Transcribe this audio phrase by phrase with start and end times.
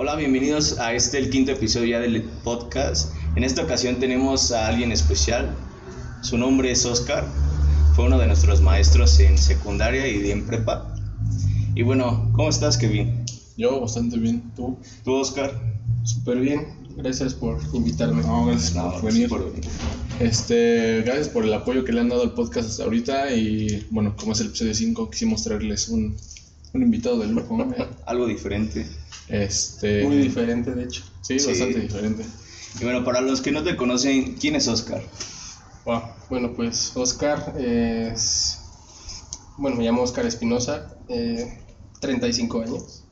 [0.00, 3.12] Hola, bienvenidos a este, el quinto episodio ya del podcast.
[3.34, 5.52] En esta ocasión tenemos a alguien especial.
[6.22, 7.26] Su nombre es Oscar.
[7.96, 10.94] Fue uno de nuestros maestros en secundaria y en prepa.
[11.74, 13.24] Y bueno, ¿cómo estás, Kevin?
[13.56, 14.52] Yo bastante bien.
[14.54, 14.78] ¿Tú?
[15.04, 15.52] ¿Tú, Oscar?
[16.04, 16.78] Súper bien.
[16.96, 18.22] Gracias por invitarme.
[18.22, 19.28] No, gracias No, por venir.
[19.28, 19.52] por-
[20.20, 23.32] Este, gracias por el apoyo que le han dado al podcast hasta ahorita.
[23.34, 26.16] Y bueno, como es el episodio 5, quisimos traerles un,
[26.74, 27.60] un invitado de lujo.
[27.62, 27.86] ¿eh?
[28.06, 28.86] Algo diferente.
[29.28, 31.02] Este, Muy diferente, de hecho.
[31.22, 31.48] Sí, Sí.
[31.48, 32.24] bastante diferente.
[32.80, 35.02] Y bueno, para los que no te conocen, ¿quién es Oscar?
[35.84, 36.00] Wow.
[36.30, 38.58] Bueno, pues Oscar es.
[39.56, 41.58] Bueno, me llamo Oscar Espinosa, eh,
[42.00, 43.04] 35 años,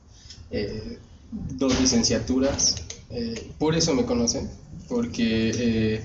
[0.50, 0.98] eh,
[1.32, 2.76] dos licenciaturas.
[3.10, 4.48] eh, por eso me conocen,
[4.88, 6.04] porque eh,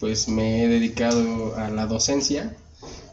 [0.00, 2.56] pues me he dedicado a la docencia.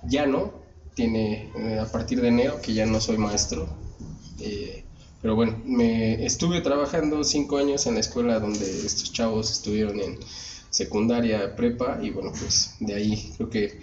[0.08, 0.54] Ya no,
[0.96, 3.68] tiene eh, a partir de enero que ya no soy maestro.
[4.40, 4.82] eh,
[5.22, 10.20] pero bueno, me estuve trabajando cinco años en la escuela donde estos chavos estuvieron en
[10.70, 13.80] secundaria, prepa y bueno, pues de ahí creo que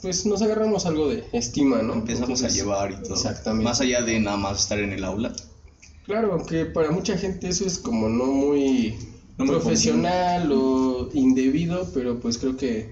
[0.00, 1.92] pues nos agarramos algo de estima, ¿no?
[1.94, 3.14] Empezamos a llevar y todo.
[3.14, 3.64] Exactamente.
[3.64, 5.34] Más allá de nada más estar en el aula.
[6.04, 8.96] Claro, aunque para mucha gente eso es como no muy
[9.36, 12.90] No muy profesional o indebido, pero pues creo que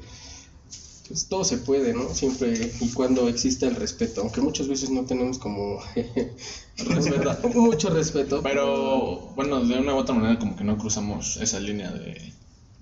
[1.09, 2.09] pues todo se puede, ¿no?
[2.15, 5.79] Siempre y cuando exista el respeto, aunque muchas veces no tenemos como
[7.55, 8.43] mucho respeto.
[8.43, 12.33] Pero bueno, de una u otra manera, como que no cruzamos esa línea de.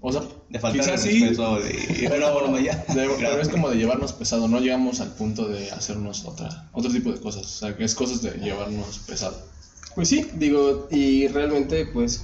[0.01, 2.07] O sea, De faltar quizás el sí, respeto de...
[2.11, 2.85] Pero, bueno, ya.
[2.95, 6.91] de- pero es como de llevarnos pesado, no llegamos al punto de hacernos otra, otro
[6.93, 7.47] tipo de cosas.
[7.47, 9.41] O sea, que es cosas de llevarnos pesado.
[9.95, 12.21] Pues sí, digo, y realmente pues,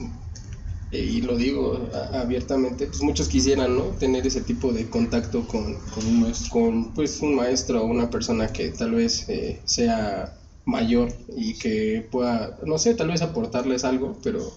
[0.92, 3.84] y lo digo abiertamente, pues muchos quisieran, ¿no?
[3.98, 6.50] Tener ese tipo de contacto con, Con un maestro.
[6.50, 12.06] con pues un maestro o una persona que tal vez eh, sea mayor y que
[12.10, 14.52] pueda, no sé, tal vez aportarles algo, pero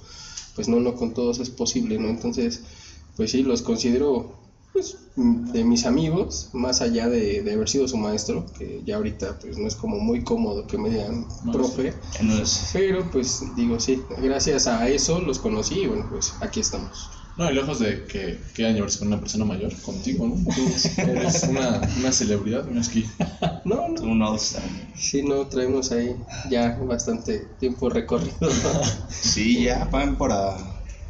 [0.56, 2.10] pues no, no con todos es posible, ¿no?
[2.10, 2.62] Entonces,
[3.16, 4.43] pues sí, los considero
[4.74, 9.38] pues de mis amigos, más allá de, de haber sido su maestro, que ya ahorita
[9.40, 13.44] pues no es como muy cómodo que me digan No, profe, No es- pero pues
[13.56, 17.08] digo, sí, gracias a eso los conocí y bueno, pues aquí estamos.
[17.38, 20.36] No, y lejos de que quieran llevarse con una persona mayor, contigo, ¿no?
[21.04, 23.06] Eres una, una celebridad, no es que.
[23.66, 24.62] No, no, Un all-star.
[24.96, 26.16] sí, no, traemos ahí
[26.52, 28.36] ya bastante tiempo recorrido.
[29.10, 30.56] Sí, ya van para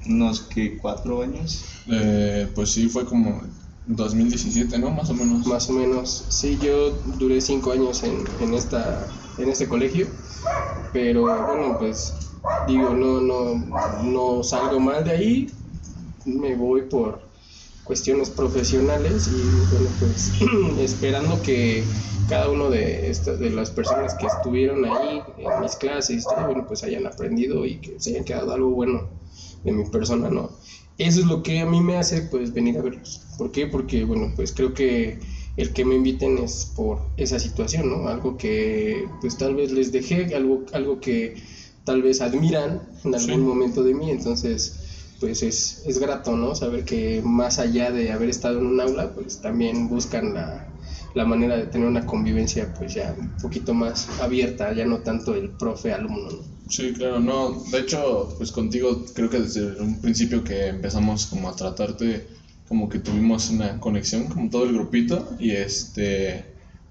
[0.06, 1.66] unos que cuatro años.
[1.92, 3.42] Eh, pues sí, fue como
[3.88, 4.92] 2017, ¿no?
[4.92, 5.46] Más o menos.
[5.46, 9.08] Más o menos, sí, yo duré cinco años en, en, esta,
[9.38, 10.08] en este colegio,
[10.92, 12.14] pero bueno, pues
[12.68, 13.56] digo, no, no,
[14.04, 15.52] no salgo mal de ahí,
[16.26, 17.22] me voy por
[17.84, 20.32] cuestiones profesionales y bueno, pues
[20.80, 21.84] esperando que
[22.30, 26.26] cada uno de, estas de las personas que estuvieron ahí en mis clases,
[26.68, 29.10] pues hayan aprendido y que se hayan quedado algo bueno
[29.64, 30.52] de mi persona, ¿no?
[30.98, 33.22] Eso es lo que a mí me hace pues venir a verlos.
[33.38, 33.68] ¿Por qué?
[33.68, 35.20] Porque bueno, pues creo que
[35.56, 38.08] el que me inviten es por esa situación, ¿no?
[38.08, 41.34] Algo que pues tal vez les dejé, algo, algo que
[41.84, 43.46] tal vez admiran en algún Sí.
[43.46, 44.76] momento de mí, entonces
[45.20, 46.54] pues es, es grato, ¿no?
[46.56, 50.70] Saber que más allá de haber estado en un aula, pues también buscan la,
[51.14, 55.34] la manera de tener una convivencia pues ya un poquito más abierta, ya no tanto
[55.36, 56.53] el profe-alumno, ¿no?
[56.70, 57.64] Sí, claro, no.
[57.72, 62.28] De hecho, pues contigo creo que desde un principio que empezamos como a tratarte,
[62.68, 66.46] como que tuvimos una conexión, como todo el grupito, y este,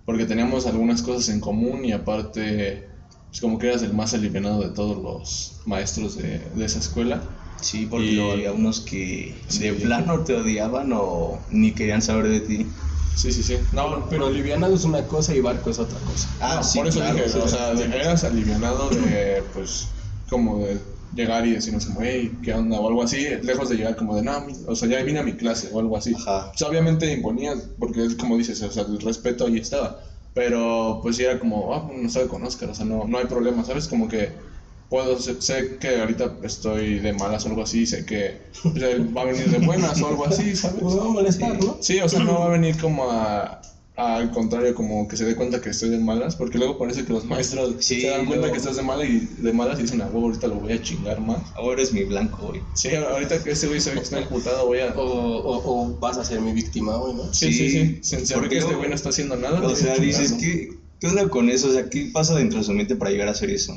[0.05, 2.87] porque teníamos algunas cosas en común y aparte,
[3.28, 7.39] pues como que eras el más alivianado de todos los maestros de, de esa escuela.
[7.56, 9.60] Sí, porque Y- había unos que Sí.
[9.65, 12.66] de plano te odiaban o ni querían saber de ti.
[13.15, 13.69] Sí, sí, sí.
[13.73, 16.28] No, Pero livianado es una cosa y barco es otra cosa.
[16.41, 17.83] Ah, No, sí, por eso claro, dije, sí, o sea, sí.
[17.84, 19.93] eras alivianado de, pues,
[20.28, 20.81] como de
[21.12, 22.81] llegar y decirnos como, hey, ¿qué onda?
[22.81, 25.22] O algo así, lejos de llegar como de, no, mi- o sea, ya vine a
[25.22, 26.15] mi clase o algo así.
[26.15, 26.51] Ajá.
[26.55, 30.03] O sea, obviamente imponías, porque es como dices, o sea, el respeto ahí estaba.
[30.34, 33.27] Pero pues sí era como, ah, no sabe con Oscar, o sea, no, no hay
[33.27, 33.87] problema, ¿sabes?
[33.89, 34.52] Como que
[34.92, 39.16] puedo, sé, sé que ahorita estoy de malas o algo así, sé que pues, él
[39.16, 40.80] va a venir de buenas o algo así, ¿sabes?
[40.83, 41.78] Pues va a molestar, ¿no?
[41.80, 43.62] Sí, o sea, no va a venir como a,
[43.97, 47.04] a- al contrario, como que se dé cuenta que estoy de malas, porque luego parece
[47.06, 49.78] que los maestros Sí, se dan cuenta luego- que estás de malas y de malas
[49.78, 51.53] y dicen, ah, huevo, ahorita lo voy a chingar más.
[51.56, 52.62] Ahora eres mi blanco hoy.
[52.74, 54.92] Sí, ahorita que ese güey se ve que está emputado, voy a...
[54.95, 55.62] O, o,
[55.95, 57.33] o vas a ser mi víctima hoy, ¿no?
[57.33, 57.98] Sí, sí, sí.
[58.03, 59.60] Sí, Sin que este güey no está haciendo nada.
[59.66, 60.34] O sea, dices.
[60.41, 60.68] ¿qué,
[61.00, 61.68] ¿qué onda con eso?
[61.68, 63.72] O sea, ¿qué pasa dentro de su mente para llegar a hacer eso?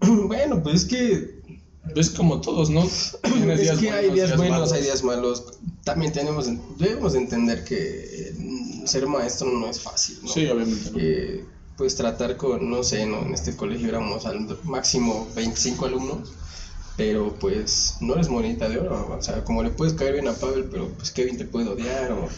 [0.26, 1.28] Bueno, pues es que
[1.94, 2.84] Es como todos, ¿no?
[2.84, 4.72] Es que hay días buenos, malos.
[4.72, 5.44] hay días malos.
[5.84, 6.48] También tenemos,
[6.78, 8.32] debemos entender que
[8.86, 10.28] ser maestro no es fácil, ¿no?
[10.28, 10.90] Sí, obviamente.
[10.96, 11.44] Eh,
[11.76, 13.22] pues tratar con, no sé, ¿no?
[13.22, 16.32] En este colegio éramos al máximo 25 alumnos.
[16.96, 20.32] pero pues no eres monita de oro, o sea, como le puedes caer bien a
[20.32, 22.28] Pavel, pero pues Kevin te puede odiar, o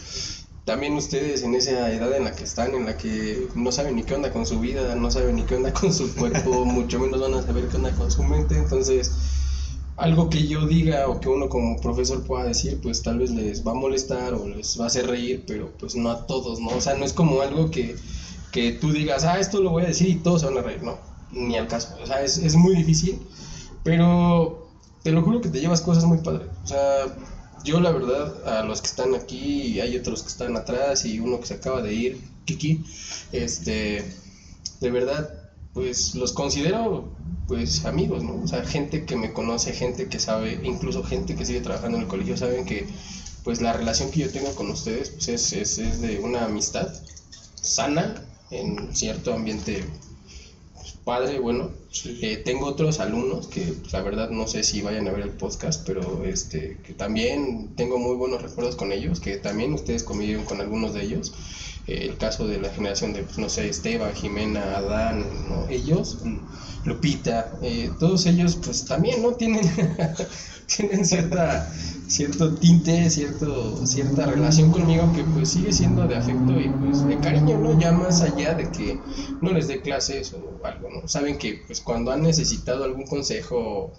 [0.67, 4.05] también ustedes en esa edad en la que están, en la que no saben ni
[4.05, 7.23] qué onda con su vida, no saben ni qué onda con su cuerpo, mucho menos
[7.23, 9.13] van a saber qué onda con su mente, entonces
[9.97, 13.67] algo que yo diga o que uno como profesor pueda decir, pues tal vez les
[13.67, 16.69] va a molestar o les va a hacer reír, pero pues no a todos, ¿no?
[16.69, 17.97] O sea, no es como algo que,
[18.53, 20.83] que tú digas, ah, esto lo voy a decir y todos se van a reír,
[20.83, 20.99] no,
[21.33, 23.19] ni al caso, o sea, es, es muy difícil
[23.87, 24.67] pero
[25.05, 26.49] te lo juro que te llevas cosas muy padres.
[26.65, 27.07] O sea,
[27.67, 31.41] yo la verdad, a los que están aquí, hay otros que están atrás y uno
[31.41, 32.85] que se acaba de ir, Kiki,
[33.33, 34.05] este,
[34.81, 37.13] de verdad, pues los considero
[37.49, 38.43] pues amigos, ¿no?
[38.43, 42.05] O sea, gente que me conoce, gente que sabe, incluso gente que sigue trabajando en
[42.05, 42.87] el colegio, saben que
[43.43, 46.89] pues la relación que yo tengo con ustedes pues es, es, es de una amistad
[47.61, 48.15] sana
[48.51, 49.85] en cierto ambiente
[51.07, 51.71] padre, bueno.
[52.05, 55.31] Eh, tengo otros alumnos que pues, la verdad no sé si vayan a ver el
[55.31, 60.45] podcast, pero este que también tengo muy buenos recuerdos con ellos, que también ustedes convivieron
[60.45, 61.33] con algunos de ellos.
[61.87, 65.25] El caso de la generación de, pues, no sé, Esteban, Jimena, Adán,
[65.69, 66.19] ellos,
[66.85, 69.35] Lupita, eh, todos ellos pues también, ¿no?
[69.35, 69.63] Tienen,
[70.77, 71.69] tienen cierta
[72.07, 77.19] cierto tinte, cierto, cierta relación conmigo que pues sigue siendo de afecto y pues de
[77.19, 77.79] cariño, ¿no?
[77.79, 79.03] Ya más allá de que
[79.41, 81.09] no les dé clases o algo, ¿no?
[81.09, 83.93] Saben que pues cuando han necesitado algún consejo,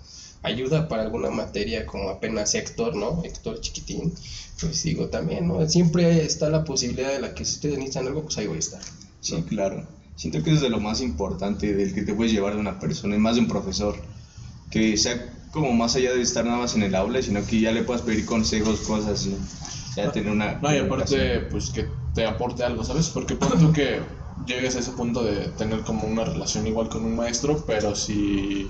[0.48, 3.22] ayuda para alguna materia como apenas Héctor, ¿no?
[3.24, 4.14] Héctor chiquitín,
[4.60, 5.68] pues digo también, ¿no?
[5.70, 8.60] Siempre está la posibilidad de la que si ustedes necesitan algo, pues ahí voy a
[8.60, 8.82] estar.
[9.22, 9.88] Sí, claro.
[10.16, 13.16] Siento que es de lo más importante del que te puedes llevar de una persona,
[13.16, 13.96] y más de un profesor,
[14.72, 17.72] que sea como más allá de estar nada más en el aula, sino que ya
[17.72, 19.36] le puedas pedir consejos, cosas así.
[19.96, 20.60] Ya tener una.
[20.60, 23.10] No, y aparte, pues que te aporte algo, ¿sabes?
[23.10, 24.00] Porque por tú que
[24.46, 28.68] llegues a ese punto de tener como una relación igual con un maestro, pero si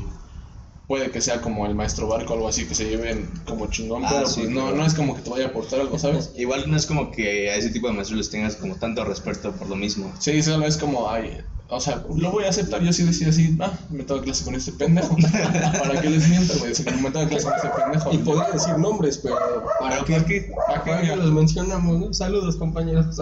[0.87, 4.05] puede que sea como el maestro barco o algo así, que se lleven como chingón,
[4.05, 6.31] ah, pero pues no, no es como que te vaya a aportar algo, ¿sabes?
[6.37, 9.51] Igual no es como que a ese tipo de maestros les tengas como tanto respeto
[9.51, 10.13] por lo mismo.
[10.19, 11.37] Sí, solo es como, ay,
[11.69, 12.81] o sea, lo voy a aceptar.
[12.81, 15.15] Yo sí decía así, ah, me toca clase con este pendejo.
[15.79, 16.73] ¿Para qué les miento, güey?
[16.73, 18.13] Si me toca clase con este pendejo.
[18.13, 19.37] Y podría decir nombres, pero
[19.79, 20.49] ¿para qué?
[20.85, 22.13] ¿Para qué los mencionamos, no?
[22.13, 23.17] Saludos, compañeros.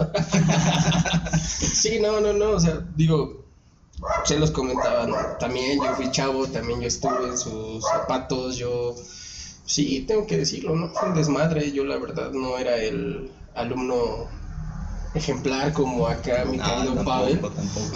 [1.72, 2.50] sí, no, no, no.
[2.50, 3.45] O sea, digo,
[4.24, 5.16] se los comentaba, ¿no?
[5.38, 8.94] También yo fui chavo, también yo estuve en sus zapatos, yo.
[9.64, 10.88] Sí, tengo que decirlo, ¿no?
[10.90, 11.72] Fue un desmadre.
[11.72, 14.28] Yo, la verdad, no era el alumno
[15.14, 17.40] ejemplar como acá mi querido Pavel,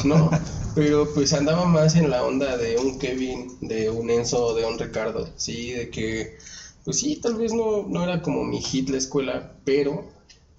[0.04, 0.30] ¿no?
[0.74, 4.78] Pero pues andaba más en la onda de un Kevin, de un Enzo, de un
[4.78, 6.38] Ricardo, sí, de que,
[6.84, 10.08] pues sí, tal vez no, no era como mi hit la escuela, pero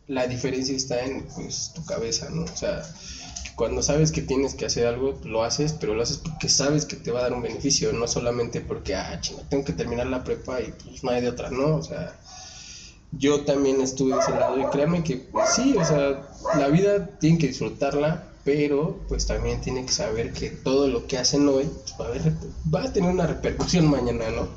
[0.07, 2.43] la diferencia está en pues tu cabeza, ¿no?
[2.43, 2.83] O sea,
[3.55, 6.95] cuando sabes que tienes que hacer algo, lo haces, pero lo haces porque sabes que
[6.95, 10.23] te va a dar un beneficio, no solamente porque, ah, chinga, tengo que terminar la
[10.23, 11.75] prepa y pues no hay de otra, ¿no?
[11.75, 12.19] O sea,
[13.11, 17.17] yo también estuve de ese lado y créanme que pues, sí, o sea, la vida
[17.19, 21.69] tiene que disfrutarla, pero pues también tiene que saber que todo lo que hacen hoy
[21.97, 24.47] pues, va, a va a tener una repercusión mañana, ¿no?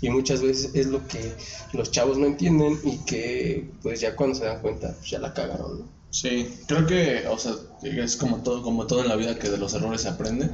[0.00, 1.32] Y muchas veces es lo que
[1.72, 5.34] los chavos no entienden y que pues ya cuando se dan cuenta pues, ya la
[5.34, 5.95] cagaron, ¿no?
[6.16, 7.52] Sí, creo que, o sea,
[7.82, 10.48] es como todo, como todo en la vida que de los errores se aprende,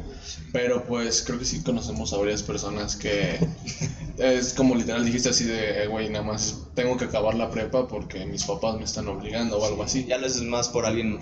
[0.53, 3.39] pero pues creo que sí conocemos a varias personas que
[4.19, 7.87] es como literal dijiste así de, eh, güey, nada más tengo que acabar la prepa
[7.87, 10.05] porque mis papás me están obligando o algo así.
[10.05, 11.21] Ya lo haces más por alguien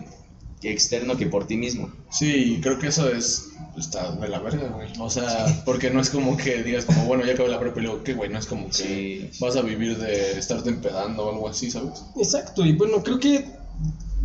[0.62, 1.90] externo que por ti mismo.
[2.10, 4.88] Sí, creo que eso es, está de la verga, güey.
[5.00, 7.82] O sea, porque no es como que digas como, bueno, ya acabé la prepa y
[7.82, 8.30] luego, ¿qué, güey?
[8.30, 12.02] No es como que vas a vivir de estarte empedando o algo así, ¿sabes?
[12.16, 13.59] Exacto, y bueno, creo que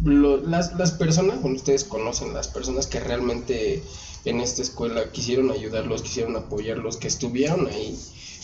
[0.03, 3.81] las, las personas, bueno, ustedes conocen las personas que realmente
[4.25, 7.97] en esta escuela quisieron ayudarlos, quisieron apoyarlos, que estuvieron ahí,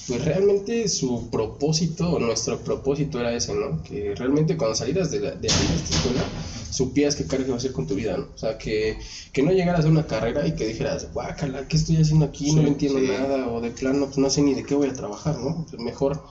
[0.08, 3.82] pues realmente su propósito, o nuestro propósito era ese, ¿no?
[3.84, 6.24] Que realmente cuando salieras de, la, de esta escuela,
[6.72, 8.28] supieras qué carga va a hacer con tu vida, ¿no?
[8.34, 8.98] O sea, que,
[9.34, 12.52] que no llegaras a una carrera y que dijeras, guácala, ¿qué estoy haciendo aquí?
[12.54, 15.38] no entiendo nada, o de plano, pues no sé ni de qué voy a trabajar,
[15.38, 15.66] ¿no?
[15.70, 16.22] Pues mejor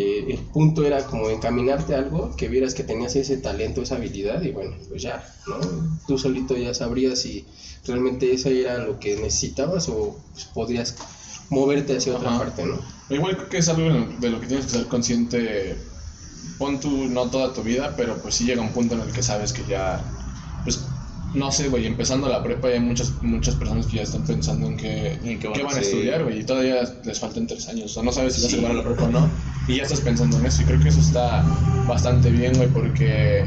[0.00, 3.96] eh, el punto era como encaminarte a algo, que vieras que tenías ese talento, esa
[3.96, 5.58] habilidad y bueno, pues ya, ¿no?
[6.06, 7.44] Tú solito ya sabrías si
[7.84, 10.94] realmente eso era lo que necesitabas o pues, podrías
[11.50, 12.78] moverte hacia otra parte, ¿no?
[13.10, 15.76] Igual creo que es algo de lo que tienes que ser consciente,
[16.58, 19.24] pon tú no toda tu vida, pero pues sí llega un punto en el que
[19.24, 20.00] sabes que ya,
[20.62, 20.78] pues
[21.34, 24.76] no sé, güey, empezando la prepa hay muchas, muchas personas que ya están pensando en
[24.76, 25.18] qué,
[25.62, 28.42] van, a estudiar, güey, y todavía les faltan tres años, o sea, no sabes si
[28.42, 29.30] vas a la prepa o no,
[29.66, 31.44] y ya estás pensando en eso, y creo que eso está
[31.86, 33.44] bastante bien, güey, porque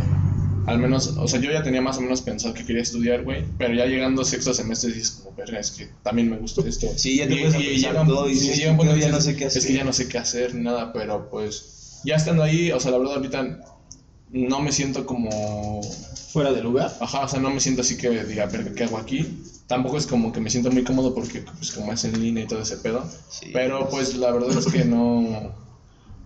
[0.67, 3.45] al menos, o sea, yo ya tenía más o menos pensado que quería estudiar, güey,
[3.57, 6.87] pero ya llegando a sexto semestre dices como, verga, es que también me gustó esto.
[6.95, 8.99] Sí, ya te Y- y llega un- todo y sí, dices, llega un punto "Yo
[8.99, 9.75] que ya no sé qué Es que hacer".
[9.75, 12.99] ya no sé qué hacer, ni nada, pero pues ya estando ahí, o sea, la
[12.99, 13.59] verdad ahorita
[14.31, 15.81] no me siento como
[16.31, 16.95] Fuera de lugar.
[17.01, 19.43] Ajá, o sea, no me siento así que diga, verga, ¿qué hago aquí?
[19.67, 22.47] Tampoco es como que me siento muy cómodo porque, pues, como es en línea y
[22.47, 23.05] todo ese pedo.
[23.29, 23.49] Sí.
[23.51, 25.51] Pero, pues, la verdad es que no.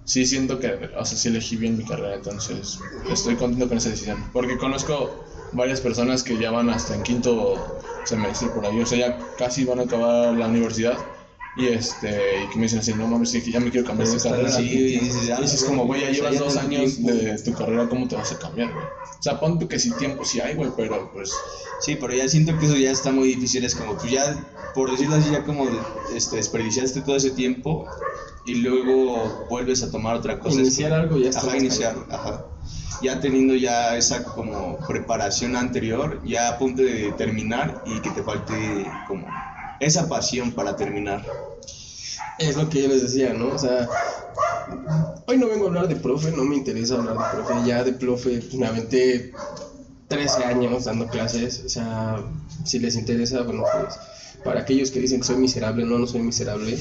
[0.04, 2.78] Sí siento que, o sea, sí elegí bien mi carrera, entonces
[3.10, 4.30] estoy contento con esa decisión.
[4.32, 9.00] Porque conozco varias personas que ya van hasta en quinto semestre por ahí, o sea,
[9.00, 10.96] ya casi van a acabar la universidad.
[11.58, 14.10] Y este, y que me dicen así, no mames, sí, que ya me quiero cambiar
[14.10, 14.50] de carrera.
[14.50, 17.14] así, y dices, Y dices como, güey, ya llevas ya dos años tiempo.
[17.14, 18.86] de tu carrera, ¿cómo te vas a cambiar, güey?
[18.86, 21.42] O sea, pon tú que sí tiempo sí hay, güey, pero pues...
[21.80, 23.64] Sí, pero ya siento que eso ya está muy difícil.
[23.64, 24.38] Es como, pues ya,
[24.74, 25.70] por decirlo así, ya como
[26.14, 27.90] este, desperdiciaste todo ese tiempo
[28.46, 30.60] y luego vuelves a tomar otra cosa.
[30.60, 32.46] Iniciar Es que- algo ya está Ajá, iniciar, ajá.
[33.02, 38.24] Ya teniendo ya esa como preparación anterior, ya a punto de terminar y que te
[38.24, 39.28] falte como
[39.79, 41.25] esa pasión para terminar.
[42.38, 43.48] Es lo que yo les decía, ¿no?
[43.48, 43.88] O sea,
[45.25, 47.67] hoy no vengo a hablar de profe, no me interesa hablar de profe.
[47.67, 49.32] Ya de profe pues, me aventé
[50.10, 51.63] 13 años dando clases.
[51.65, 52.22] O sea,
[52.65, 53.96] si les interesa, bueno, pues
[54.46, 56.77] para aquellos que dicen que soy miserable, no, no soy miserable.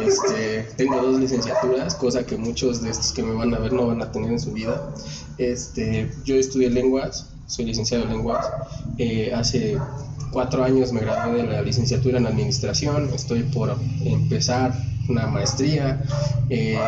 [0.00, 3.88] Este, tengo dos licenciaturas, cosa que muchos de estos que me van a ver no
[3.88, 4.94] van a tener en su vida.
[5.36, 8.46] Este, yo estudié lenguas, soy licenciado en lenguas.
[8.96, 9.76] Eh, hace
[10.32, 14.72] cuatro años me gradué de la licenciatura en administración, estoy por empezar
[15.08, 16.02] una maestría,
[16.48, 16.78] eh,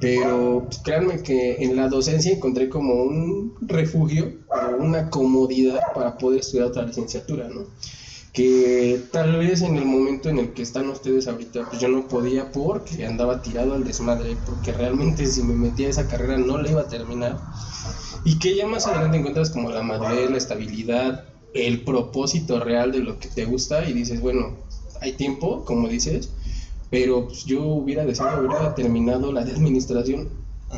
[0.00, 6.16] pero pues, créanme que en la docencia encontré como un refugio o una comodidad para
[6.16, 7.66] poder estudiar otra licenciatura, ¿no?
[8.34, 12.08] Que tal vez en el momento en el que están ustedes ahorita, pues yo no
[12.08, 16.58] podía porque andaba tirado al desmadre, porque realmente si me metía a esa carrera no
[16.58, 17.38] la iba a terminar.
[18.24, 22.98] Y que ya más adelante encuentras como la madurez, la estabilidad, el propósito real de
[22.98, 24.56] lo que te gusta y dices, bueno,
[25.00, 26.30] hay tiempo, como dices,
[26.90, 30.28] pero pues, yo hubiera deseado hubiera terminado la de administración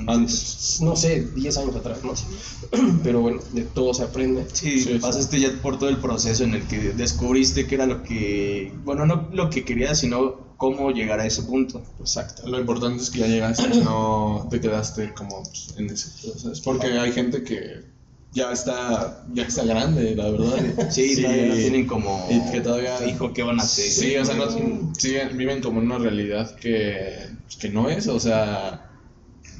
[0.06, 0.78] Antes.
[0.82, 2.24] no sé, 10 años atrás, no sé.
[3.02, 4.46] Pero bueno, de todo se aprende.
[4.52, 8.02] Sí, Sí, pasaste ya por todo el proceso en el que descubriste que era lo
[8.02, 11.82] que, bueno, no lo que querías, sino cómo llegar a ese punto.
[12.00, 12.46] Exacto.
[12.48, 15.42] Lo importante es que ya llegaste, no te quedaste como
[15.76, 16.62] en ese proceso.
[16.64, 17.94] Porque hay gente que
[18.32, 20.88] ya está, ya está grande, la verdad.
[20.90, 23.84] Sí, todavía no tienen como y que todavía- hijo qué van a hacer.
[23.90, 24.50] Sí, o sea, no,
[24.94, 28.85] siguen- viven como en una realidad que, que no es, o sea,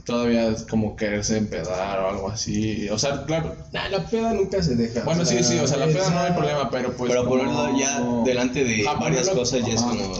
[0.07, 2.89] todavía es como quererse empedar o algo así.
[2.89, 5.05] O sea, claro, Nah, la peda nunca se deja.
[5.05, 7.11] bueno, sí, sí, o sea, la peda no hay problema, pero pues.
[7.11, 10.15] Pero como- ponerlo ya delante de varias cosas ya es como,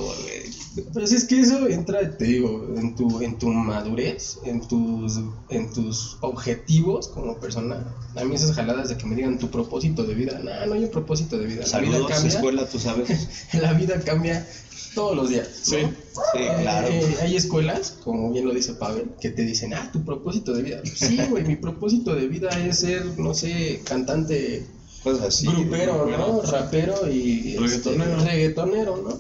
[0.93, 5.19] Pero si es que eso entra, te digo, en tu, en tu madurez, en tus,
[5.49, 7.83] en tus objetivos como persona.
[8.15, 10.39] A mí esas jaladas de que me digan tu propósito de vida.
[10.43, 11.65] No, no hay un propósito de vida.
[11.73, 12.29] La vida cambia.
[12.29, 13.09] escuela, tú sabes.
[13.55, 14.47] La vida cambia
[14.97, 15.47] todos los días.
[15.49, 15.79] ¿no?
[15.79, 15.87] Sí.
[16.33, 16.89] Sí, Eh, claro.
[16.89, 20.63] eh, hay escuelas, como bien lo dice Pavel, que te dicen, ah, tu propósito de
[20.63, 20.81] vida.
[20.93, 24.67] Sí, güey, mi propósito de vida es ser, no sé, cantante
[25.05, 25.47] Cosas así.
[25.47, 26.43] grupero, ¿no?
[26.43, 28.25] Rapero y este, Reggaetonero.
[28.25, 29.17] reggaetonero, ¿no?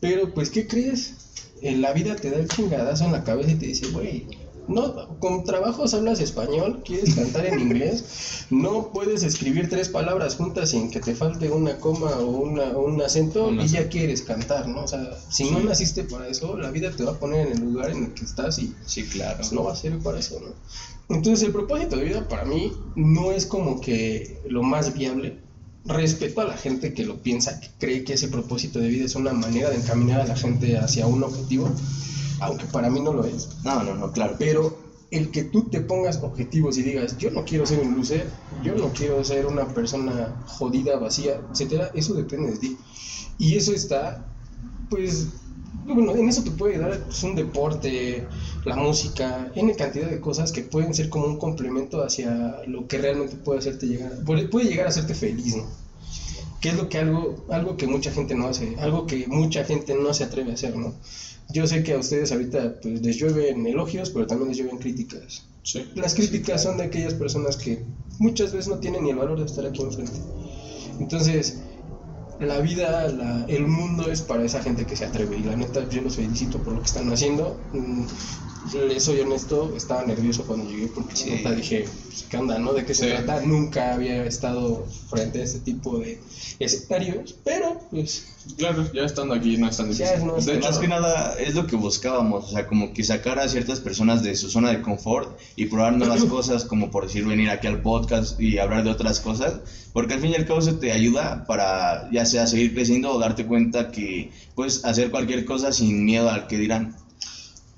[0.00, 1.12] Pero pues, ¿qué crees?
[1.62, 4.26] En la vida te da el chingadazo en la cabeza y te dice, güey,
[4.68, 10.70] no, con trabajos hablas español, quieres cantar en inglés, no puedes escribir tres palabras juntas
[10.70, 14.82] sin que te falte una coma o, una, un acento y ya quieres cantar, ¿no?
[14.84, 15.64] O sea, si no Sí.
[15.66, 18.24] naciste para eso, la vida te va a poner en el lugar en el que
[18.24, 19.38] estás y Sí, claro.
[19.38, 20.54] pues no va a servir para eso, ¿no?
[21.14, 25.38] Entonces el propósito de vida para mí no es como que lo más viable.
[25.84, 29.14] Respeto a la gente que lo piensa, que cree que ese propósito de vida es
[29.16, 31.70] una manera de encaminar a la gente hacia un objetivo,
[32.40, 33.48] aunque para mí no lo es.
[33.64, 34.36] No, no, no, claro.
[34.38, 34.76] Pero
[35.10, 38.30] el que tú te pongas objetivos y digas, yo no quiero ser un loser,
[38.62, 42.78] yo no quiero ser una persona jodida, vacía, etcétera, eso depende de ti.
[43.38, 44.24] Y eso está,
[44.88, 45.28] pues,
[45.84, 48.26] bueno, en eso te puede dar pues, un deporte,
[48.64, 52.98] la música, N cantidad de cosas que pueden ser como un complemento hacia lo que
[52.98, 55.64] realmente puede hacerte llegar, puede llegar a hacerte feliz, ¿no?
[56.60, 59.94] Que es lo que algo, algo que mucha gente no hace, algo que mucha gente
[59.94, 60.94] no se atreve a hacer, ¿no?
[61.52, 65.42] Yo sé que a ustedes ahorita pues, les llueven elogios, pero también les llueven críticas.
[65.62, 65.84] Sí.
[65.94, 67.84] Las críticas son de aquellas personas que
[68.18, 70.18] muchas veces no tienen ni el valor de estar aquí enfrente.
[70.98, 71.60] Entonces,
[72.38, 75.36] la vida, la- el mundo es para esa gente que se atreve.
[75.38, 77.60] Y la neta, yo los felicito por lo que están haciendo.
[78.62, 81.30] Le soy honesto, estaba nervioso cuando llegué porque Sí.
[81.30, 82.74] neta dije, pues, ¿qué onda, no?
[82.74, 83.10] ¿De qué se Sí.
[83.10, 83.40] trata?
[83.40, 86.20] Nunca había estado frente a este tipo de
[86.58, 88.26] escenarios, pero pues
[88.56, 90.26] Claro, ya estando aquí no es tan difícil.
[90.26, 93.02] no es de hecho, más que nada es lo que buscábamos, o sea, como que
[93.04, 97.06] sacar a ciertas personas de su zona de confort y probar nuevas cosas, como por
[97.06, 99.60] decir venir aquí al podcast y hablar de otras cosas,
[99.92, 103.18] porque al fin y al cabo eso te ayuda para ya sea seguir creciendo o
[103.18, 106.96] darte cuenta que puedes hacer cualquier cosa sin miedo al que dirán.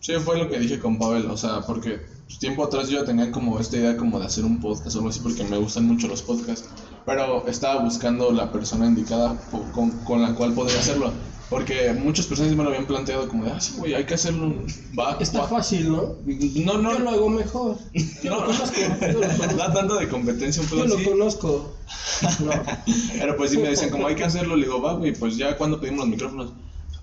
[0.02, 2.00] Sí, fue lo que dije con Pavel, o sea, porque
[2.40, 5.20] tiempo atrás yo tenía como esta idea como de hacer un podcast o algo así
[5.20, 6.68] porque me gustan mucho los podcasts,
[7.06, 9.36] pero estaba buscando la persona indicada
[9.72, 11.12] con, con la cual podría hacerlo,
[11.48, 14.52] porque muchas personas me lo habían planteado como de, ah, sí, güey, hay que hacerlo,
[14.98, 15.46] va, está va".
[15.48, 16.16] fácil, ¿no?
[16.64, 17.78] No, no, Yo lo hago mejor.
[18.24, 18.76] Yo no, lo conozco.
[19.00, 19.56] Yo lo conozco.
[19.56, 21.04] da tanto de competencia un Yo poco lo así.
[21.04, 21.72] conozco.
[22.40, 22.50] No.
[23.12, 25.56] Pero pues sí me decían, como hay que hacerlo, le digo, va, güey, pues ya
[25.56, 26.52] cuando pedimos los micrófonos,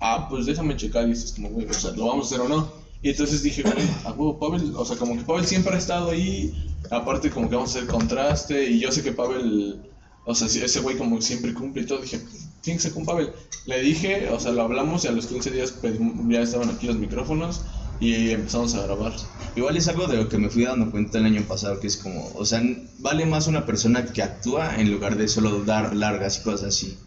[0.00, 2.48] ah, pues déjame checar y es como, güey, o sea, lo vamos a hacer o
[2.48, 2.80] no.
[3.02, 6.10] Y entonces dije, güey, a huevo, Pavel, o sea, como que Pavel siempre ha estado
[6.10, 6.52] ahí,
[6.90, 9.80] aparte como que vamos a hacer contraste, y yo sé que Pavel,
[10.26, 12.20] o sea, ese güey como siempre cumple y todo, dije,
[12.60, 13.30] tiene que ser con Pavel.
[13.64, 16.86] Le dije, o sea, lo hablamos y a los 15 días pedimos- ya estaban aquí
[16.86, 17.62] los micrófonos
[18.00, 19.12] y empezamos a grabar.
[19.56, 21.96] Igual es algo de lo que me fui dando cuenta el año pasado, que es
[21.96, 22.62] como, o sea,
[22.98, 26.98] vale más una persona que actúa en lugar de solo dar largas y cosas así.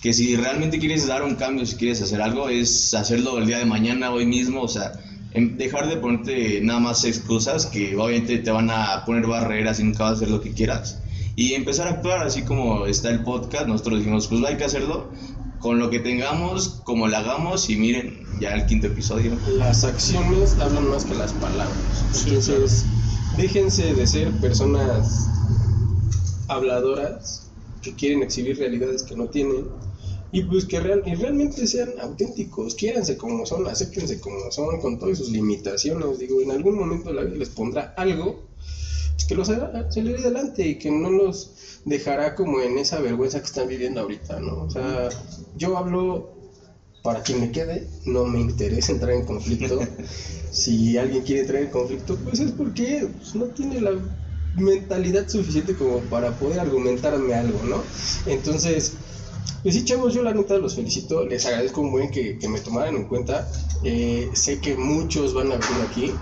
[0.00, 3.58] Que si realmente quieres dar un cambio, si quieres hacer algo, es hacerlo el día
[3.58, 4.92] de mañana, hoy mismo, o sea,
[5.34, 10.04] dejar de ponerte nada más excusas que obviamente te van a poner barreras y nunca
[10.04, 11.02] vas a hacer lo que quieras.
[11.34, 15.10] Y empezar a actuar, así como está el podcast, nosotros dijimos, pues hay que hacerlo
[15.58, 19.32] con lo que tengamos, como lo hagamos y miren, ya el quinto episodio.
[19.58, 22.24] Las acciones hablan más que las palabras.
[22.26, 22.86] Entonces,
[23.36, 25.28] déjense de ser personas
[26.48, 27.50] habladoras
[27.82, 29.66] que quieren exhibir realidades que no tienen
[30.32, 34.98] y pues que real, y realmente sean auténticos, quiéranse como son, acéptense como son, con
[34.98, 36.18] todas sus limitaciones.
[36.18, 38.46] Digo, en algún momento la vida les pondrá algo
[39.12, 43.40] pues, que los haga salir adelante y que no los dejará como en esa vergüenza
[43.40, 44.64] que están viviendo ahorita, ¿no?
[44.64, 45.08] O sea,
[45.56, 46.36] yo hablo
[47.02, 49.78] para quien me quede, no me interesa entrar en conflicto.
[50.50, 53.92] si alguien quiere entrar en conflicto, pues es porque pues, no tiene la
[54.56, 57.82] mentalidad suficiente como para poder argumentarme algo, ¿no?
[58.26, 58.94] Entonces,
[59.62, 62.60] pues sí, chavos, yo la neta los felicito, les agradezco un buen que, que me
[62.60, 63.48] tomaran en cuenta.
[63.82, 66.12] Eh, sé que muchos van a venir aquí,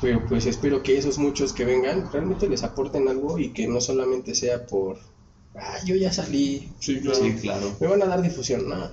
[0.00, 3.80] pero pues espero que esos muchos que vengan realmente les aporten algo y que no
[3.80, 4.98] solamente sea por,
[5.54, 7.18] ah, yo ya salí, Sí, claro.
[7.22, 7.76] Sí, claro.
[7.80, 8.90] me van a dar difusión, no.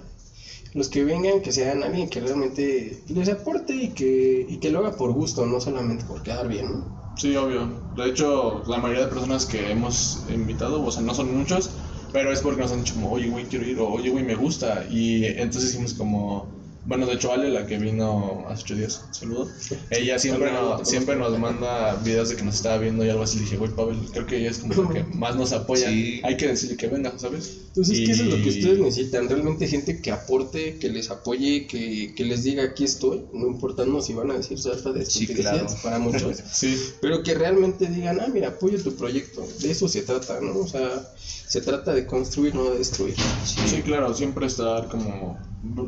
[0.73, 4.79] Los que vengan, que sean alguien que realmente les aporte y que, y que lo
[4.79, 6.97] haga por gusto, no solamente por quedar bien, ¿no?
[7.15, 7.67] Sí, obvio.
[7.95, 11.71] De hecho, la mayoría de personas que hemos invitado, o sea, no son muchos,
[12.11, 14.35] pero es porque nos han dicho como, oye, güey, quiero ir, o oye, güey, me
[14.35, 14.85] gusta.
[14.89, 16.56] Y entonces hicimos como,
[16.87, 19.47] bueno, de hecho, Ale, la que vino hace ocho días, saludo,
[19.91, 23.37] ella siempre, nos, siempre nos manda videos de que nos estaba viendo y algo así.
[23.37, 25.89] Le dije, güey, Pavel, creo que ella es como la que más nos apoya.
[25.89, 26.21] Sí.
[26.23, 27.57] Hay que decirle que venga, ¿sabes?
[27.67, 29.27] Entonces, ¿qué es lo que Y- ustedes necesitan?
[29.29, 34.01] Realmente gente que aporte, que les apoye, que, que les diga aquí estoy, no importando
[34.01, 35.67] si van a decir salsa de Sí, claro.
[35.83, 39.45] para muchos, Sí, pero que realmente digan, ah, mira, apoyo tu proyecto.
[39.59, 40.57] De eso se trata, ¿no?
[40.59, 43.15] O sea, se trata de construir, no de destruir.
[43.43, 45.37] Sí, claro, siempre estar como...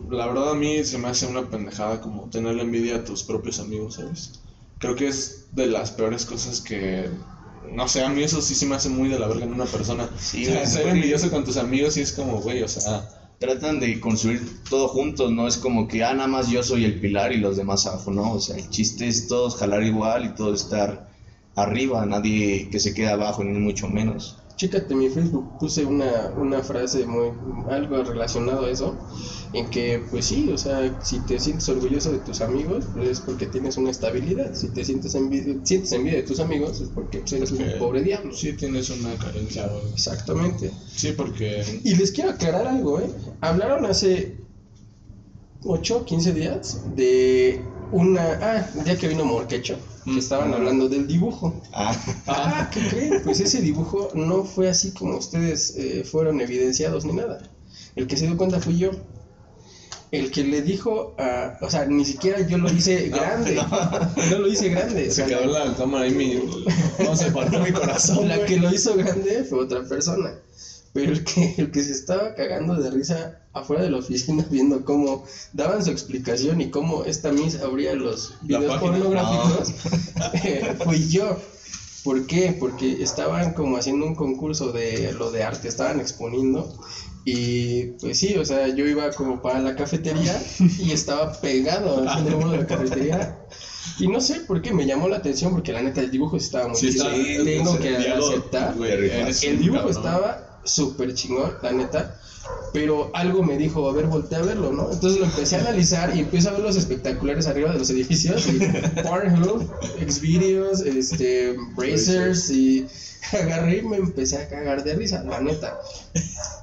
[0.09, 3.59] La verdad a mí se me hace una pendejada como tenerle envidia a tus propios
[3.59, 4.41] amigos, ¿sabes?
[4.79, 7.09] Creo que es de las peores cosas que...
[7.71, 9.65] No sé, a mí eso sí se me hace muy de la verga en una
[9.65, 10.09] persona.
[10.17, 13.07] Sí, o sea, ser envidioso con tus amigos y es como, güey, o sea...
[13.37, 16.99] tratan de construir todo juntos, no es como que, ah, nada más yo soy el
[16.99, 20.35] pilar y los demás abajo, no, o sea, el chiste es todos jalar igual y
[20.35, 21.09] todos estar
[21.55, 24.38] arriba, nadie que se quede abajo, ni mucho menos.
[24.59, 27.29] Chécate mi Facebook, puse una, una frase muy
[27.69, 28.93] algo relacionado a eso,
[29.53, 33.19] en que pues sí, o sea, si te sientes orgulloso de tus amigos, pues es
[33.21, 34.53] porque tienes una estabilidad.
[34.53, 38.03] Si te sientes envidia, sientes envidia de tus amigos, es porque pues, eres un pobre
[38.03, 38.33] diablo.
[38.33, 39.71] Sí tienes una carencia.
[39.93, 40.71] Exactamente.
[40.93, 41.63] Sí, porque...
[41.85, 43.09] Y les quiero aclarar algo, ¿eh?
[43.39, 44.35] Hablaron hace
[45.63, 48.21] 8, 15 días de una...
[48.41, 50.17] Ah, el día que vino Morquecho, que Mm.
[50.17, 51.61] estaban hablando del dibujo.
[51.73, 51.95] Ah,
[52.27, 53.21] Ah, ¿qué creen?
[53.23, 57.39] Pues ese dibujo no fue así como ustedes eh, fueron evidenciados ni nada.
[57.95, 58.91] El que se dio cuenta fui yo.
[60.11, 63.55] El que le dijo, a- o sea, ni siquiera yo lo hice grande.
[64.31, 65.03] No, lo hice grande.
[65.03, 66.41] o Se sea, quedó la cámara ahí, mi...
[67.03, 68.47] No, se partió mi corazón, la güey.
[68.47, 70.33] que lo hizo grande fue otra persona.
[70.93, 74.83] Pero el que, el que se estaba cagando de risa afuera de la oficina viendo
[74.83, 75.23] cómo
[75.53, 79.73] daban su explicación y cómo esta Miss abría los videos pornográficos,
[80.43, 81.37] eh, fui yo.
[82.03, 82.55] ¿Por qué?
[82.57, 86.73] Porque estaban como haciendo un concurso de lo de arte, estaban exponiendo.
[87.25, 90.41] Y pues sí, o sea, yo iba como para la cafetería
[90.79, 92.01] y estaba pegado
[92.37, 93.37] muro de la cafetería
[93.99, 96.69] Y no sé por qué me llamó la atención, porque la neta el dibujo estaba
[96.69, 98.75] muy Sí, está- Tengo que aceptar.
[99.43, 102.15] El dibujo estaba súper chingón, la neta.
[102.73, 104.91] Pero algo me dijo, a ver, voltea a verlo, ¿no?
[104.91, 108.47] Entonces lo empecé a analizar y empiezo a ver los espectaculares arriba de los edificios.
[108.47, 108.59] Y
[109.03, 109.69] Pornhub,
[110.07, 112.87] Xvideos, este, Brazers y
[113.33, 115.79] agarré y me empecé a cagar de risa, la neta.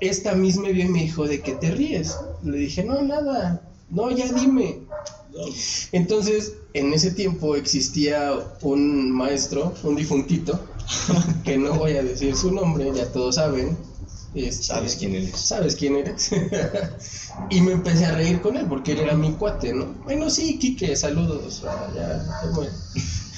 [0.00, 2.16] Esta misma vio y me dijo, ¿de qué te ríes?
[2.42, 4.80] Le dije, no, nada, no, ya dime.
[5.92, 10.58] Entonces, en ese tiempo existía un maestro, un difuntito,
[11.44, 13.76] que no voy a decir su nombre, ya todos saben.
[14.34, 15.38] este, ¿Sabes quién eres?
[15.38, 16.30] ¿Sabes quién eres?
[17.50, 19.86] y me empecé a reír con él porque él era mi cuate, ¿no?
[20.04, 21.62] Bueno, sí, Quique, saludos.
[21.66, 22.70] ah, ya, ahí muere.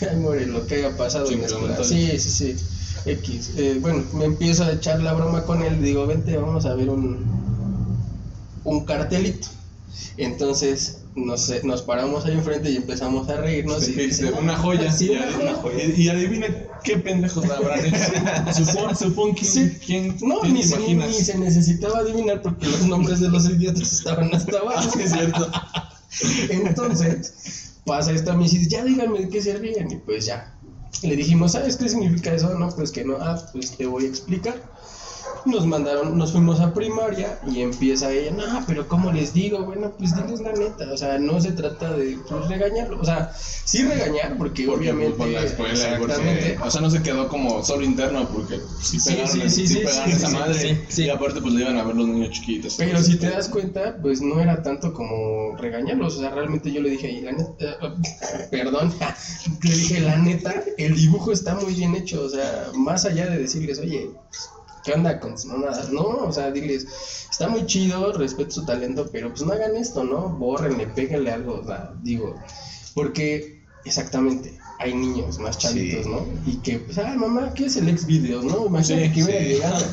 [0.08, 1.82] Ahí muere lo que haya pasado Sin en la.
[1.82, 2.56] Sí, sí, sí.
[3.04, 3.50] X.
[3.56, 5.82] Eh, bueno, me empiezo a echar la broma con él.
[5.82, 7.26] Digo, vente, vamos a ver un,
[8.62, 9.48] un cartelito.
[10.16, 13.88] Entonces nos, nos paramos ahí enfrente y empezamos a reírnos.
[13.88, 14.90] y dice, una joya.
[14.92, 15.54] Sí, y, una joya.
[15.62, 15.84] joya.
[15.84, 16.46] Y- y adivina
[16.84, 17.96] qué pendejos la habrán hecho.
[18.64, 19.78] Supón, supón quién, Sí.
[19.84, 23.92] quién, No, quién ni se, ni se necesitaba adivinar porque los nombres de los idiotas
[23.92, 24.90] estaban hasta abajo.
[24.94, 25.50] Ah, es cierto.
[26.50, 29.90] Entonces, pasa esta me dice, ya díganme de qué se ríen.
[29.90, 30.54] Y pues ya.
[31.02, 32.52] Le dijimos, ¿sabes qué significa eso?
[32.58, 33.16] No, pues que no.
[33.20, 34.56] Ah, pues te voy a explicar.
[35.44, 39.64] Nos mandaron, nos fuimos a primaria y empieza ella, no, pero ¿cómo les digo?
[39.64, 43.32] Bueno, pues diles la neta, o sea, no se trata de pues, regañarlo, o sea,
[43.34, 47.64] sí regañar, porque, Porque, obviamente, por la escuela, porque, o sea, no se quedó como
[47.64, 50.54] solo interno, porque sí Sí, pegaron, sí, sí, sí, sí, pegaron sí, esa sí, madre.
[50.58, 51.04] sí, sí.
[51.04, 52.74] Y aparte, pues lo iban a ver los niños chiquitos.
[52.76, 56.16] Pero si te das cuenta, pues no era tanto como regañarlos.
[56.16, 57.78] O sea, realmente yo le dije, y la neta,
[58.50, 58.92] perdón,
[59.62, 62.22] le dije, la neta, el dibujo está muy bien hecho.
[62.24, 64.10] O sea, más allá de decirles, oye,
[64.88, 65.92] ¿qué onda con tus mamadas?
[65.92, 70.02] No, o sea, diles, está muy chido, respeto su talento, pero pues no hagan esto,
[70.02, 70.30] ¿no?
[70.30, 71.62] Bórrenle, péguenle algo.
[72.02, 72.42] Digo,
[72.94, 74.58] porque exactamente.
[74.80, 76.10] Hay niños más chavitos, Sí.
[76.10, 76.24] ¿no?
[76.46, 78.66] Y que, pues, ay, mamá, ¿qué es el ex video, no?
[78.66, 79.48] Imagínate Sí, que hubiera sí.
[79.48, 79.84] llegado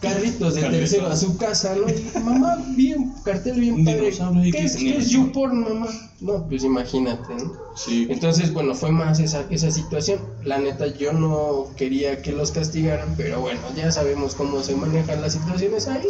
[0.00, 1.88] Carlitos de tercero a su casa, ¿no?
[1.88, 4.12] Y, mamá, bien, cartel bien padre.
[4.52, 4.76] ¿Qué es.
[4.76, 5.88] ¿Qué es YouPorn, mamá?
[6.20, 7.52] No, pues imagínate, ¿no?
[7.74, 8.06] Sí.
[8.10, 10.20] Entonces, bueno, fue más esa, esa situación.
[10.44, 15.20] La neta, yo no quería que los castigaran, pero bueno, ya sabemos cómo se manejan
[15.20, 16.06] las situaciones ahí.